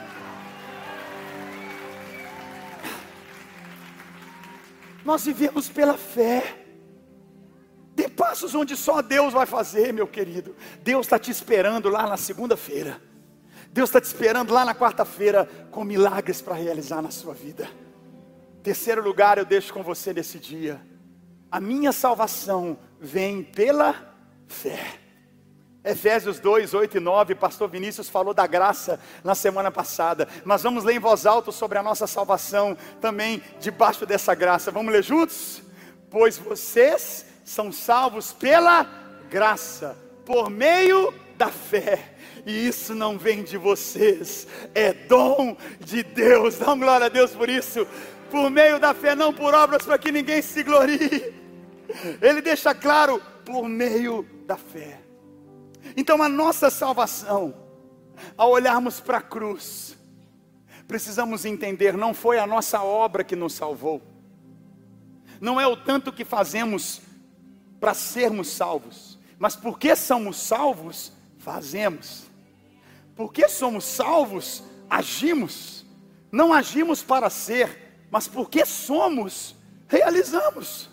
Nós 5.03 5.25
vivemos 5.25 5.69
pela 5.69 5.97
fé. 5.97 6.55
Dê 7.95 8.07
passos 8.07 8.53
onde 8.55 8.77
só 8.77 9.01
Deus 9.01 9.33
vai 9.33 9.45
fazer, 9.45 9.91
meu 9.91 10.07
querido. 10.07 10.55
Deus 10.83 11.05
está 11.05 11.17
te 11.17 11.31
esperando 11.31 11.89
lá 11.89 12.07
na 12.07 12.15
segunda-feira. 12.15 13.01
Deus 13.71 13.89
está 13.89 13.99
te 13.99 14.05
esperando 14.05 14.53
lá 14.53 14.65
na 14.65 14.73
quarta-feira 14.73 15.49
com 15.71 15.83
milagres 15.83 16.41
para 16.41 16.55
realizar 16.55 17.01
na 17.01 17.11
sua 17.11 17.33
vida. 17.33 17.67
Terceiro 18.63 19.01
lugar, 19.01 19.37
eu 19.37 19.45
deixo 19.45 19.73
com 19.73 19.83
você 19.83 20.13
nesse 20.13 20.39
dia. 20.39 20.81
A 21.51 21.59
minha 21.59 21.91
salvação 21.91 22.77
vem 22.99 23.43
pela 23.43 23.95
fé. 24.47 24.99
Efésios 25.83 26.39
2, 26.39 26.73
8 26.73 26.97
e 26.97 26.99
9, 26.99 27.35
pastor 27.35 27.69
Vinícius 27.69 28.09
falou 28.09 28.33
da 28.33 28.45
graça 28.45 28.99
na 29.23 29.33
semana 29.33 29.71
passada, 29.71 30.27
mas 30.43 30.61
vamos 30.61 30.83
ler 30.83 30.95
em 30.95 30.99
voz 30.99 31.25
alta 31.25 31.51
sobre 31.51 31.77
a 31.77 31.83
nossa 31.83 32.05
salvação 32.05 32.77
também 32.99 33.41
debaixo 33.59 34.05
dessa 34.05 34.35
graça. 34.35 34.71
Vamos 34.71 34.91
ler 34.91 35.03
juntos? 35.03 35.63
Pois 36.09 36.37
vocês 36.37 37.25
são 37.45 37.71
salvos 37.71 38.33
pela 38.33 38.85
graça, 39.29 39.97
por 40.25 40.49
meio 40.49 41.13
da 41.37 41.47
fé. 41.47 42.13
E 42.45 42.67
isso 42.67 42.93
não 42.93 43.17
vem 43.17 43.43
de 43.43 43.57
vocês, 43.57 44.47
é 44.75 44.93
dom 44.93 45.55
de 45.79 46.03
Deus. 46.03 46.57
Dá 46.57 46.75
glória 46.75 47.05
a 47.05 47.09
Deus 47.09 47.31
por 47.31 47.49
isso. 47.49 47.87
Por 48.29 48.49
meio 48.49 48.79
da 48.79 48.93
fé, 48.93 49.15
não 49.15 49.33
por 49.33 49.53
obras 49.55 49.83
para 49.83 49.97
que 49.97 50.11
ninguém 50.11 50.41
se 50.41 50.61
glorie. 50.61 51.38
Ele 52.21 52.41
deixa 52.41 52.73
claro, 52.73 53.21
por 53.43 53.67
meio 53.67 54.23
da 54.45 54.57
fé. 54.57 55.01
Então 55.97 56.21
a 56.21 56.29
nossa 56.29 56.69
salvação, 56.69 57.53
ao 58.37 58.51
olharmos 58.51 58.99
para 58.99 59.17
a 59.17 59.21
cruz, 59.21 59.97
precisamos 60.87 61.45
entender, 61.45 61.97
não 61.97 62.13
foi 62.13 62.37
a 62.37 62.45
nossa 62.45 62.81
obra 62.81 63.23
que 63.23 63.35
nos 63.35 63.53
salvou, 63.53 64.01
não 65.41 65.59
é 65.59 65.65
o 65.65 65.77
tanto 65.77 66.11
que 66.11 66.25
fazemos 66.25 67.01
para 67.79 67.93
sermos 67.93 68.49
salvos, 68.49 69.17
mas 69.37 69.55
porque 69.55 69.95
somos 69.95 70.37
salvos, 70.37 71.13
fazemos, 71.37 72.25
porque 73.15 73.47
somos 73.47 73.85
salvos, 73.85 74.63
agimos, 74.89 75.85
não 76.31 76.53
agimos 76.53 77.01
para 77.01 77.29
ser, 77.29 78.05
mas 78.11 78.27
porque 78.27 78.65
somos, 78.65 79.55
realizamos 79.87 80.88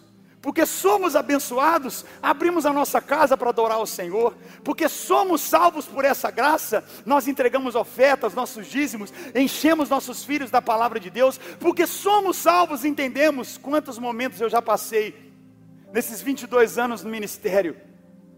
porque 0.47 0.65
somos 0.65 1.17
abençoados, 1.17 2.05
abrimos 2.23 2.65
a 2.65 2.73
nossa 2.73 3.01
casa 3.01 3.37
para 3.37 3.49
adorar 3.49 3.81
o 3.81 3.87
Senhor, 3.87 4.33
porque 4.63 4.89
somos 4.89 5.41
salvos 5.41 5.87
por 5.87 6.05
essa 6.05 6.31
graça, 6.31 6.85
nós 7.05 7.27
entregamos 7.27 7.75
ofertas, 7.75 8.33
nossos 8.33 8.69
dízimos, 8.69 9.13
enchemos 9.35 9.89
nossos 9.89 10.23
filhos 10.23 10.49
da 10.49 10.63
palavra 10.63 11.01
de 11.01 11.11
Deus, 11.11 11.37
porque 11.59 11.85
somos 11.85 12.37
salvos, 12.37 12.85
entendemos 12.85 13.59
quantos 13.59 13.99
momentos 13.99 14.41
eu 14.41 14.49
já 14.49 14.63
passei 14.63 15.33
nesses 15.93 16.23
22 16.23 16.79
anos 16.79 17.03
no 17.03 17.11
ministério 17.11 17.77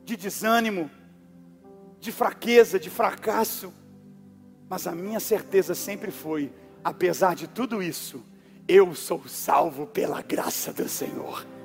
de 0.02 0.16
desânimo, 0.16 0.90
de 2.00 2.10
fraqueza, 2.10 2.78
de 2.78 2.88
fracasso, 2.88 3.70
mas 4.66 4.86
a 4.86 4.92
minha 4.92 5.20
certeza 5.20 5.74
sempre 5.74 6.10
foi, 6.10 6.50
apesar 6.82 7.34
de 7.34 7.46
tudo 7.46 7.82
isso, 7.82 8.24
eu 8.66 8.94
sou 8.94 9.28
salvo 9.28 9.86
pela 9.86 10.22
graça 10.22 10.72
do 10.72 10.88
Senhor. 10.88 11.57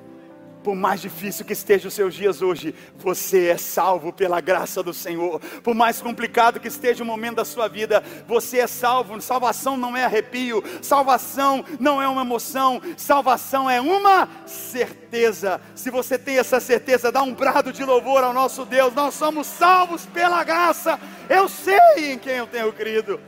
Por 0.63 0.75
mais 0.75 1.01
difícil 1.01 1.43
que 1.43 1.51
estejam 1.51 1.89
os 1.89 1.93
seus 1.93 2.15
dias 2.15 2.41
hoje, 2.41 2.73
você 2.95 3.47
é 3.47 3.57
salvo 3.57 4.13
pela 4.13 4.39
graça 4.39 4.81
do 4.81 4.93
Senhor. 4.93 5.41
Por 5.61 5.75
mais 5.75 6.01
complicado 6.01 6.59
que 6.59 6.69
esteja 6.69 7.03
o 7.03 7.07
momento 7.07 7.35
da 7.35 7.45
sua 7.45 7.67
vida, 7.67 8.01
você 8.25 8.59
é 8.59 8.67
salvo. 8.67 9.19
Salvação 9.19 9.75
não 9.75 9.97
é 9.97 10.05
arrepio, 10.05 10.63
salvação 10.81 11.65
não 11.79 12.01
é 12.01 12.07
uma 12.07 12.21
emoção, 12.21 12.81
salvação 12.95 13.69
é 13.69 13.81
uma 13.81 14.29
certeza. 14.45 15.59
Se 15.75 15.89
você 15.89 16.17
tem 16.17 16.37
essa 16.37 16.61
certeza, 16.61 17.11
dá 17.11 17.21
um 17.21 17.33
brado 17.33 17.73
de 17.73 17.83
louvor 17.83 18.23
ao 18.23 18.31
nosso 18.31 18.63
Deus. 18.63 18.93
Nós 18.93 19.15
somos 19.15 19.45
salvos 19.47 20.05
pela 20.05 20.43
graça. 20.45 20.97
Eu 21.29 21.49
sei 21.49 22.13
em 22.13 22.17
quem 22.17 22.35
eu 22.35 22.47
tenho 22.47 22.71
crido. 22.71 23.19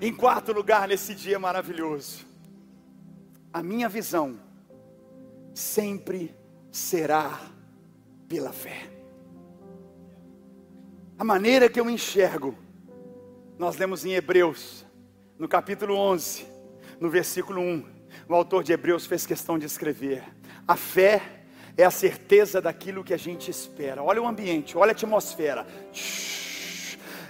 Em 0.00 0.12
quarto 0.12 0.52
lugar, 0.52 0.88
nesse 0.88 1.14
dia 1.14 1.38
maravilhoso, 1.38 2.26
a 3.52 3.62
minha 3.62 3.88
visão 3.88 4.45
sempre 5.56 6.36
será 6.70 7.40
pela 8.28 8.52
fé. 8.52 8.90
A 11.18 11.24
maneira 11.24 11.70
que 11.70 11.80
eu 11.80 11.88
enxergo, 11.88 12.54
nós 13.58 13.78
lemos 13.78 14.04
em 14.04 14.12
Hebreus, 14.12 14.84
no 15.38 15.48
capítulo 15.48 15.96
11, 15.96 16.46
no 17.00 17.08
versículo 17.08 17.62
1, 17.62 17.84
o 18.28 18.34
autor 18.34 18.62
de 18.62 18.74
Hebreus 18.74 19.06
fez 19.06 19.24
questão 19.24 19.58
de 19.58 19.64
escrever: 19.64 20.24
a 20.68 20.76
fé 20.76 21.22
é 21.74 21.84
a 21.84 21.90
certeza 21.90 22.60
daquilo 22.60 23.02
que 23.02 23.14
a 23.14 23.18
gente 23.18 23.50
espera. 23.50 24.02
Olha 24.02 24.20
o 24.20 24.28
ambiente, 24.28 24.76
olha 24.76 24.90
a 24.90 24.92
atmosfera. 24.92 25.66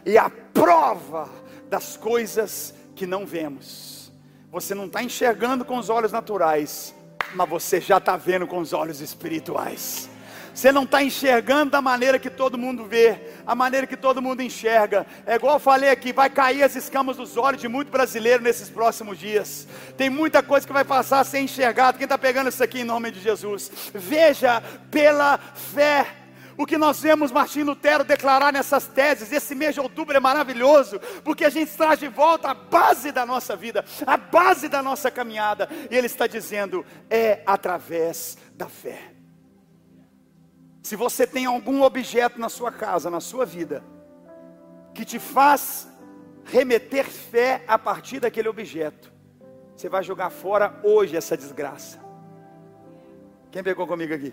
E 0.04 0.18
a 0.18 0.28
prova 0.28 1.30
das 1.68 1.96
coisas 1.96 2.74
que 2.96 3.06
não 3.06 3.24
vemos. 3.24 4.12
Você 4.50 4.74
não 4.74 4.86
está 4.86 5.00
enxergando 5.00 5.64
com 5.64 5.78
os 5.78 5.88
olhos 5.88 6.10
naturais, 6.10 6.92
mas 7.36 7.48
você 7.48 7.80
já 7.80 7.98
está 7.98 8.16
vendo 8.16 8.46
com 8.46 8.58
os 8.58 8.72
olhos 8.72 9.00
espirituais. 9.00 10.08
Você 10.56 10.72
não 10.72 10.84
está 10.84 11.02
enxergando 11.02 11.72
da 11.72 11.82
maneira 11.82 12.18
que 12.18 12.30
todo 12.30 12.56
mundo 12.56 12.86
vê, 12.86 13.20
a 13.46 13.54
maneira 13.54 13.86
que 13.86 13.94
todo 13.94 14.22
mundo 14.22 14.42
enxerga. 14.42 15.06
É 15.26 15.34
igual 15.34 15.56
eu 15.56 15.60
falei 15.60 15.90
aqui, 15.90 16.14
vai 16.14 16.30
cair 16.30 16.62
as 16.62 16.74
escamas 16.74 17.18
dos 17.18 17.36
olhos 17.36 17.60
de 17.60 17.68
muito 17.68 17.90
brasileiro 17.90 18.42
nesses 18.42 18.70
próximos 18.70 19.18
dias. 19.18 19.68
Tem 19.98 20.08
muita 20.08 20.42
coisa 20.42 20.66
que 20.66 20.72
vai 20.72 20.84
passar 20.84 21.24
sem 21.24 21.44
enxergado. 21.44 21.98
Quem 21.98 22.06
está 22.06 22.16
pegando 22.16 22.48
isso 22.48 22.64
aqui 22.64 22.80
em 22.80 22.84
nome 22.84 23.10
de 23.10 23.20
Jesus? 23.20 23.70
Veja 23.92 24.62
pela 24.90 25.36
fé 25.36 26.06
o 26.56 26.64
que 26.64 26.78
nós 26.78 27.00
vemos 27.00 27.30
Martim 27.30 27.62
Lutero 27.62 28.04
declarar 28.04 28.52
nessas 28.52 28.86
teses, 28.86 29.30
esse 29.30 29.54
mês 29.54 29.74
de 29.74 29.80
outubro 29.80 30.16
é 30.16 30.20
maravilhoso, 30.20 30.98
porque 31.22 31.44
a 31.44 31.50
gente 31.50 31.76
traz 31.76 31.98
de 31.98 32.08
volta 32.08 32.50
a 32.50 32.54
base 32.54 33.12
da 33.12 33.26
nossa 33.26 33.54
vida, 33.54 33.84
a 34.06 34.16
base 34.16 34.68
da 34.68 34.82
nossa 34.82 35.10
caminhada, 35.10 35.68
e 35.90 35.96
ele 35.96 36.06
está 36.06 36.26
dizendo: 36.26 36.84
é 37.10 37.42
através 37.46 38.38
da 38.54 38.68
fé. 38.68 39.12
Se 40.82 40.96
você 40.96 41.26
tem 41.26 41.46
algum 41.46 41.82
objeto 41.82 42.40
na 42.40 42.48
sua 42.48 42.70
casa, 42.70 43.10
na 43.10 43.20
sua 43.20 43.44
vida, 43.44 43.82
que 44.94 45.04
te 45.04 45.18
faz 45.18 45.88
remeter 46.44 47.04
fé 47.04 47.64
a 47.66 47.78
partir 47.78 48.20
daquele 48.20 48.48
objeto, 48.48 49.12
você 49.74 49.88
vai 49.88 50.02
jogar 50.02 50.30
fora 50.30 50.78
hoje 50.82 51.16
essa 51.16 51.36
desgraça. 51.36 51.98
Quem 53.50 53.62
pegou 53.62 53.86
comigo 53.86 54.14
aqui? 54.14 54.32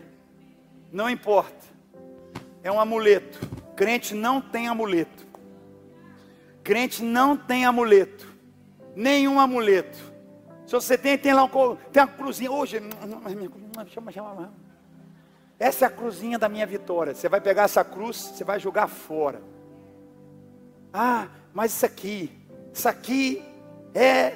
Não 0.91 1.09
importa 1.09 1.72
é 2.63 2.71
um 2.71 2.79
amuleto. 2.79 3.39
Crente 3.75 4.15
não 4.15 4.39
tem 4.39 4.67
amuleto. 4.67 5.27
Crente 6.63 7.03
não 7.03 7.35
tem 7.35 7.65
amuleto. 7.65 8.25
Nenhum 8.95 9.39
amuleto. 9.39 9.97
Se 10.65 10.73
você 10.73 10.97
tem, 10.97 11.17
tem 11.17 11.33
lá 11.33 11.43
um, 11.43 11.75
tem 11.91 12.01
uma 12.01 12.07
cruzinha. 12.07 12.51
Hoje, 12.51 12.81
essa 15.59 15.85
é 15.85 15.87
a 15.87 15.91
cruzinha 15.91 16.39
da 16.39 16.47
minha 16.47 16.65
vitória. 16.65 17.13
Você 17.13 17.27
vai 17.27 17.41
pegar 17.41 17.63
essa 17.63 17.83
cruz, 17.83 18.17
você 18.17 18.43
vai 18.43 18.59
jogar 18.59 18.87
fora. 18.87 19.41
Ah, 20.93 21.27
mas 21.53 21.73
isso 21.73 21.85
aqui, 21.85 22.31
isso 22.73 22.87
aqui 22.87 23.43
é, 23.93 24.33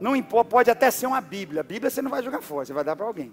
não 0.00 0.16
importa, 0.16 0.50
pode 0.50 0.70
até 0.70 0.90
ser 0.90 1.06
uma 1.06 1.20
Bíblia. 1.20 1.60
A 1.60 1.64
Bíblia 1.64 1.90
você 1.90 2.00
não 2.00 2.10
vai 2.10 2.22
jogar 2.22 2.40
fora, 2.40 2.64
você 2.64 2.72
vai 2.72 2.84
dar 2.84 2.96
para 2.96 3.06
alguém. 3.06 3.32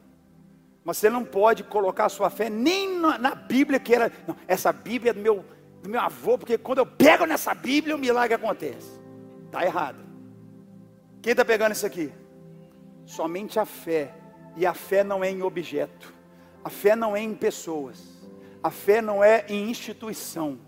Mas 0.85 0.97
você 0.97 1.09
não 1.09 1.25
pode 1.25 1.63
colocar 1.63 2.05
a 2.05 2.09
sua 2.09 2.29
fé 2.29 2.47
nem 2.47 2.99
na 2.99 3.33
Bíblia 3.33 3.79
que 3.79 3.95
era. 3.95 4.11
Não, 4.27 4.37
essa 4.47 4.71
Bíblia 4.71 5.09
é 5.09 5.13
do 5.13 5.19
meu, 5.19 5.43
do 5.81 5.89
meu 5.89 5.99
avô, 5.99 6.37
porque 6.37 6.59
quando 6.59 6.77
eu 6.77 6.85
pego 6.85 7.25
nessa 7.25 7.55
Bíblia, 7.55 7.95
o 7.95 7.99
milagre 7.99 8.35
acontece. 8.35 9.01
Está 9.47 9.65
errado. 9.65 10.05
Quem 11.23 11.31
está 11.31 11.43
pegando 11.43 11.71
isso 11.71 11.87
aqui? 11.87 12.13
Somente 13.03 13.59
a 13.59 13.65
fé. 13.65 14.13
E 14.55 14.63
a 14.63 14.75
fé 14.75 15.03
não 15.03 15.23
é 15.23 15.31
em 15.31 15.41
objeto. 15.41 16.13
A 16.63 16.69
fé 16.69 16.95
não 16.95 17.15
é 17.15 17.19
em 17.19 17.33
pessoas. 17.33 18.03
A 18.61 18.69
fé 18.69 19.01
não 19.01 19.23
é 19.23 19.43
em 19.49 19.71
instituição. 19.71 20.59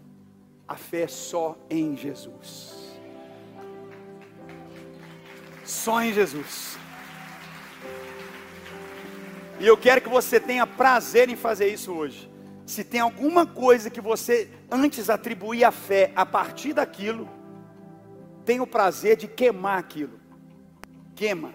A 0.67 0.75
fé 0.75 1.03
é 1.03 1.07
só 1.07 1.55
em 1.69 1.95
Jesus. 1.95 2.99
Só 5.63 6.01
em 6.01 6.11
Jesus. 6.11 6.75
E 9.59 9.65
eu 9.65 9.77
quero 9.77 10.01
que 10.01 10.09
você 10.09 10.39
tenha 10.39 10.67
prazer 10.67 11.29
em 11.29 11.35
fazer 11.35 11.67
isso 11.67 11.91
hoje. 11.91 12.29
Se 12.65 12.83
tem 12.83 12.99
alguma 12.99 13.45
coisa 13.45 13.89
que 13.89 14.01
você 14.01 14.49
antes 14.69 15.09
atribuía 15.09 15.69
a 15.69 15.71
fé 15.71 16.11
a 16.15 16.25
partir 16.25 16.73
daquilo, 16.73 17.27
tenha 18.45 18.61
o 18.61 18.67
prazer 18.67 19.15
de 19.15 19.27
queimar 19.27 19.79
aquilo. 19.79 20.19
Queima. 21.15 21.53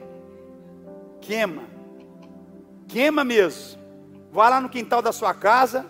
Queima. 1.20 1.62
Queima 2.88 3.22
mesmo. 3.22 3.80
Vai 4.32 4.50
lá 4.50 4.60
no 4.60 4.68
quintal 4.68 5.00
da 5.02 5.12
sua 5.12 5.34
casa, 5.34 5.86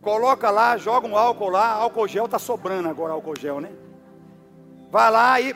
coloca 0.00 0.50
lá, 0.50 0.76
joga 0.76 1.06
um 1.06 1.16
álcool 1.16 1.50
lá, 1.50 1.68
álcool 1.68 2.08
gel 2.08 2.24
está 2.24 2.38
sobrando 2.38 2.88
agora 2.88 3.12
álcool 3.12 3.38
gel, 3.38 3.60
né? 3.60 3.70
Vai 4.90 5.10
lá 5.10 5.40
e 5.40 5.54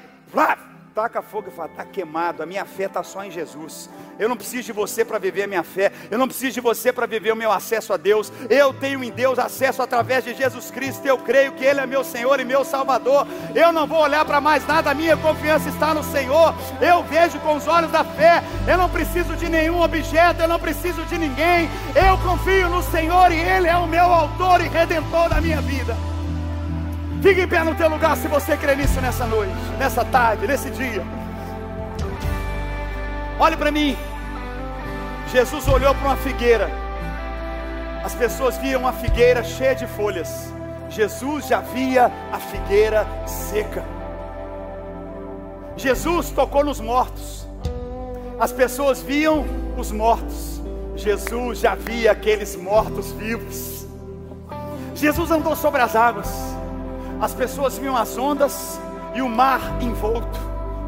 taca 0.96 1.20
fogo 1.20 1.48
e 1.48 1.50
fala: 1.50 1.68
está 1.68 1.84
queimado, 1.84 2.42
a 2.42 2.46
minha 2.46 2.64
fé 2.64 2.84
está 2.84 3.02
só 3.02 3.22
em 3.22 3.30
Jesus. 3.30 3.90
Eu 4.18 4.30
não 4.30 4.36
preciso 4.36 4.62
de 4.62 4.72
você 4.72 5.04
para 5.04 5.18
viver 5.18 5.42
a 5.42 5.46
minha 5.46 5.62
fé, 5.62 5.92
eu 6.10 6.16
não 6.16 6.26
preciso 6.26 6.54
de 6.54 6.60
você 6.62 6.90
para 6.90 7.04
viver 7.04 7.32
o 7.32 7.36
meu 7.36 7.52
acesso 7.52 7.92
a 7.92 7.98
Deus. 7.98 8.32
Eu 8.48 8.72
tenho 8.72 9.04
em 9.04 9.10
Deus 9.10 9.38
acesso 9.38 9.82
através 9.82 10.24
de 10.24 10.32
Jesus 10.32 10.70
Cristo. 10.70 11.04
Eu 11.04 11.18
creio 11.18 11.52
que 11.52 11.62
Ele 11.62 11.80
é 11.80 11.86
meu 11.86 12.02
Senhor 12.02 12.40
e 12.40 12.46
meu 12.46 12.64
Salvador. 12.64 13.26
Eu 13.54 13.72
não 13.72 13.86
vou 13.86 14.00
olhar 14.00 14.24
para 14.24 14.40
mais 14.40 14.66
nada, 14.66 14.90
a 14.90 14.94
minha 14.94 15.18
confiança 15.18 15.68
está 15.68 15.92
no 15.92 16.02
Senhor. 16.02 16.54
Eu 16.80 17.02
vejo 17.04 17.38
com 17.40 17.56
os 17.56 17.68
olhos 17.68 17.92
da 17.92 18.02
fé. 18.02 18.42
Eu 18.66 18.78
não 18.78 18.88
preciso 18.88 19.36
de 19.36 19.50
nenhum 19.50 19.82
objeto, 19.82 20.40
eu 20.40 20.48
não 20.48 20.58
preciso 20.58 21.04
de 21.04 21.18
ninguém. 21.18 21.68
Eu 21.94 22.16
confio 22.18 22.70
no 22.70 22.82
Senhor 22.82 23.30
e 23.30 23.38
Ele 23.38 23.68
é 23.68 23.76
o 23.76 23.86
meu 23.86 24.06
autor 24.06 24.62
e 24.62 24.68
redentor 24.68 25.28
da 25.28 25.42
minha 25.42 25.60
vida. 25.60 25.94
Fique 27.22 27.40
em 27.40 27.48
pé 27.48 27.64
no 27.64 27.74
teu 27.74 27.88
lugar 27.88 28.16
se 28.16 28.28
você 28.28 28.56
crê 28.56 28.76
nisso 28.76 29.00
nessa 29.00 29.26
noite, 29.26 29.54
nessa 29.78 30.04
tarde, 30.04 30.46
nesse 30.46 30.70
dia. 30.70 31.02
Olhe 33.38 33.56
para 33.56 33.70
mim. 33.70 33.96
Jesus 35.32 35.66
olhou 35.68 35.94
para 35.94 36.08
uma 36.08 36.16
figueira. 36.16 36.70
As 38.04 38.14
pessoas 38.14 38.56
viam 38.58 38.80
uma 38.80 38.92
figueira 38.92 39.42
cheia 39.42 39.74
de 39.74 39.86
folhas. 39.86 40.52
Jesus 40.88 41.46
já 41.48 41.60
via 41.60 42.10
a 42.32 42.38
figueira 42.38 43.06
seca. 43.26 43.84
Jesus 45.76 46.30
tocou 46.30 46.64
nos 46.64 46.80
mortos. 46.80 47.46
As 48.38 48.52
pessoas 48.52 49.02
viam 49.02 49.44
os 49.76 49.90
mortos. 49.90 50.62
Jesus 50.94 51.58
já 51.58 51.74
via 51.74 52.12
aqueles 52.12 52.56
mortos 52.56 53.12
vivos. 53.12 53.86
Jesus 54.94 55.30
andou 55.30 55.54
sobre 55.54 55.82
as 55.82 55.94
águas. 55.94 56.55
As 57.20 57.32
pessoas 57.32 57.78
viam 57.78 57.96
as 57.96 58.18
ondas 58.18 58.78
e 59.14 59.22
o 59.22 59.28
mar 59.28 59.78
envolto. 59.80 60.38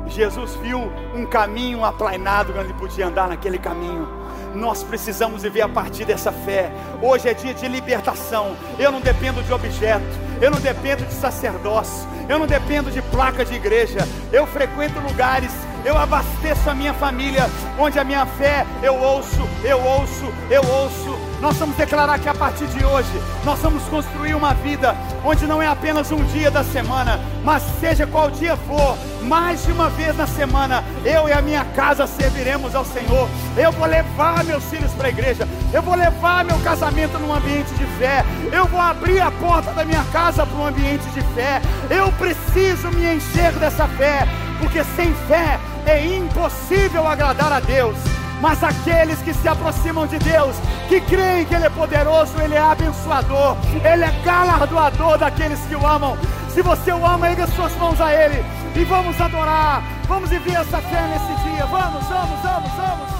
Jesus 0.06 0.54
viu 0.56 0.90
um 1.14 1.24
caminho 1.24 1.84
aplainado 1.84 2.50
onde 2.50 2.60
ele 2.60 2.74
podia 2.74 3.06
andar 3.06 3.28
naquele 3.28 3.58
caminho. 3.58 4.06
Nós 4.54 4.82
precisamos 4.82 5.42
viver 5.42 5.62
a 5.62 5.68
partir 5.68 6.04
dessa 6.04 6.30
fé. 6.30 6.70
Hoje 7.00 7.28
é 7.28 7.34
dia 7.34 7.54
de 7.54 7.66
libertação. 7.66 8.54
Eu 8.78 8.92
não 8.92 9.00
dependo 9.00 9.42
de 9.42 9.52
objeto, 9.52 10.04
eu 10.40 10.50
não 10.50 10.60
dependo 10.60 11.04
de 11.04 11.14
sacerdócio, 11.14 12.06
eu 12.28 12.38
não 12.38 12.46
dependo 12.46 12.90
de 12.90 13.00
placa 13.00 13.44
de 13.44 13.54
igreja. 13.54 14.00
Eu 14.30 14.46
frequento 14.46 15.00
lugares, 15.00 15.52
eu 15.84 15.96
abasteço 15.96 16.68
a 16.68 16.74
minha 16.74 16.92
família, 16.92 17.46
onde 17.78 17.98
a 17.98 18.04
minha 18.04 18.26
fé 18.26 18.66
eu 18.82 18.94
ouço, 18.94 19.48
eu 19.64 19.80
ouço, 19.80 20.26
eu 20.50 20.62
ouço. 20.62 21.27
Nós 21.40 21.56
vamos 21.56 21.76
declarar 21.76 22.18
que 22.18 22.28
a 22.28 22.34
partir 22.34 22.66
de 22.66 22.84
hoje 22.84 23.08
nós 23.44 23.60
vamos 23.60 23.82
construir 23.84 24.34
uma 24.34 24.54
vida 24.54 24.96
onde 25.24 25.46
não 25.46 25.62
é 25.62 25.68
apenas 25.68 26.10
um 26.10 26.24
dia 26.24 26.50
da 26.50 26.64
semana, 26.64 27.20
mas 27.44 27.62
seja 27.80 28.06
qual 28.06 28.28
dia 28.28 28.56
for, 28.56 28.98
mais 29.22 29.64
de 29.64 29.70
uma 29.70 29.88
vez 29.88 30.16
na 30.16 30.26
semana, 30.26 30.82
eu 31.04 31.28
e 31.28 31.32
a 31.32 31.40
minha 31.40 31.64
casa 31.64 32.06
serviremos 32.08 32.74
ao 32.74 32.84
Senhor. 32.84 33.28
Eu 33.56 33.70
vou 33.70 33.86
levar 33.86 34.44
meus 34.44 34.64
filhos 34.64 34.92
para 34.94 35.06
a 35.06 35.10
igreja, 35.10 35.48
eu 35.72 35.80
vou 35.80 35.94
levar 35.94 36.44
meu 36.44 36.58
casamento 36.58 37.18
num 37.18 37.32
ambiente 37.32 37.72
de 37.74 37.86
fé, 37.98 38.24
eu 38.52 38.66
vou 38.66 38.80
abrir 38.80 39.20
a 39.20 39.30
porta 39.30 39.72
da 39.72 39.84
minha 39.84 40.04
casa 40.12 40.44
para 40.44 40.58
um 40.58 40.66
ambiente 40.66 41.08
de 41.10 41.20
fé. 41.34 41.62
Eu 41.88 42.10
preciso 42.12 42.90
me 42.90 43.14
encher 43.14 43.52
dessa 43.52 43.86
fé, 43.86 44.26
porque 44.58 44.82
sem 44.96 45.14
fé 45.28 45.60
é 45.86 46.04
impossível 46.04 47.06
agradar 47.06 47.52
a 47.52 47.60
Deus. 47.60 47.96
Mas 48.40 48.62
aqueles 48.62 49.20
que 49.20 49.34
se 49.34 49.48
aproximam 49.48 50.06
de 50.06 50.18
Deus, 50.18 50.56
que 50.88 51.00
creem 51.00 51.44
que 51.44 51.54
Ele 51.54 51.66
é 51.66 51.70
poderoso, 51.70 52.40
Ele 52.40 52.54
é 52.54 52.60
abençoador, 52.60 53.56
Ele 53.84 54.04
é 54.04 54.10
galardoador 54.24 55.18
daqueles 55.18 55.60
que 55.60 55.74
o 55.74 55.86
amam. 55.86 56.16
Se 56.48 56.62
você 56.62 56.92
o 56.92 57.04
ama, 57.04 57.28
erga 57.28 57.46
suas 57.48 57.74
mãos 57.76 58.00
a 58.00 58.12
Ele 58.12 58.44
e 58.74 58.84
vamos 58.84 59.20
adorar, 59.20 59.82
vamos 60.06 60.30
viver 60.30 60.54
essa 60.54 60.78
fé 60.78 61.02
nesse 61.08 61.42
dia. 61.42 61.66
Vamos, 61.66 62.04
vamos, 62.06 62.40
vamos, 62.42 62.70
vamos. 62.72 63.17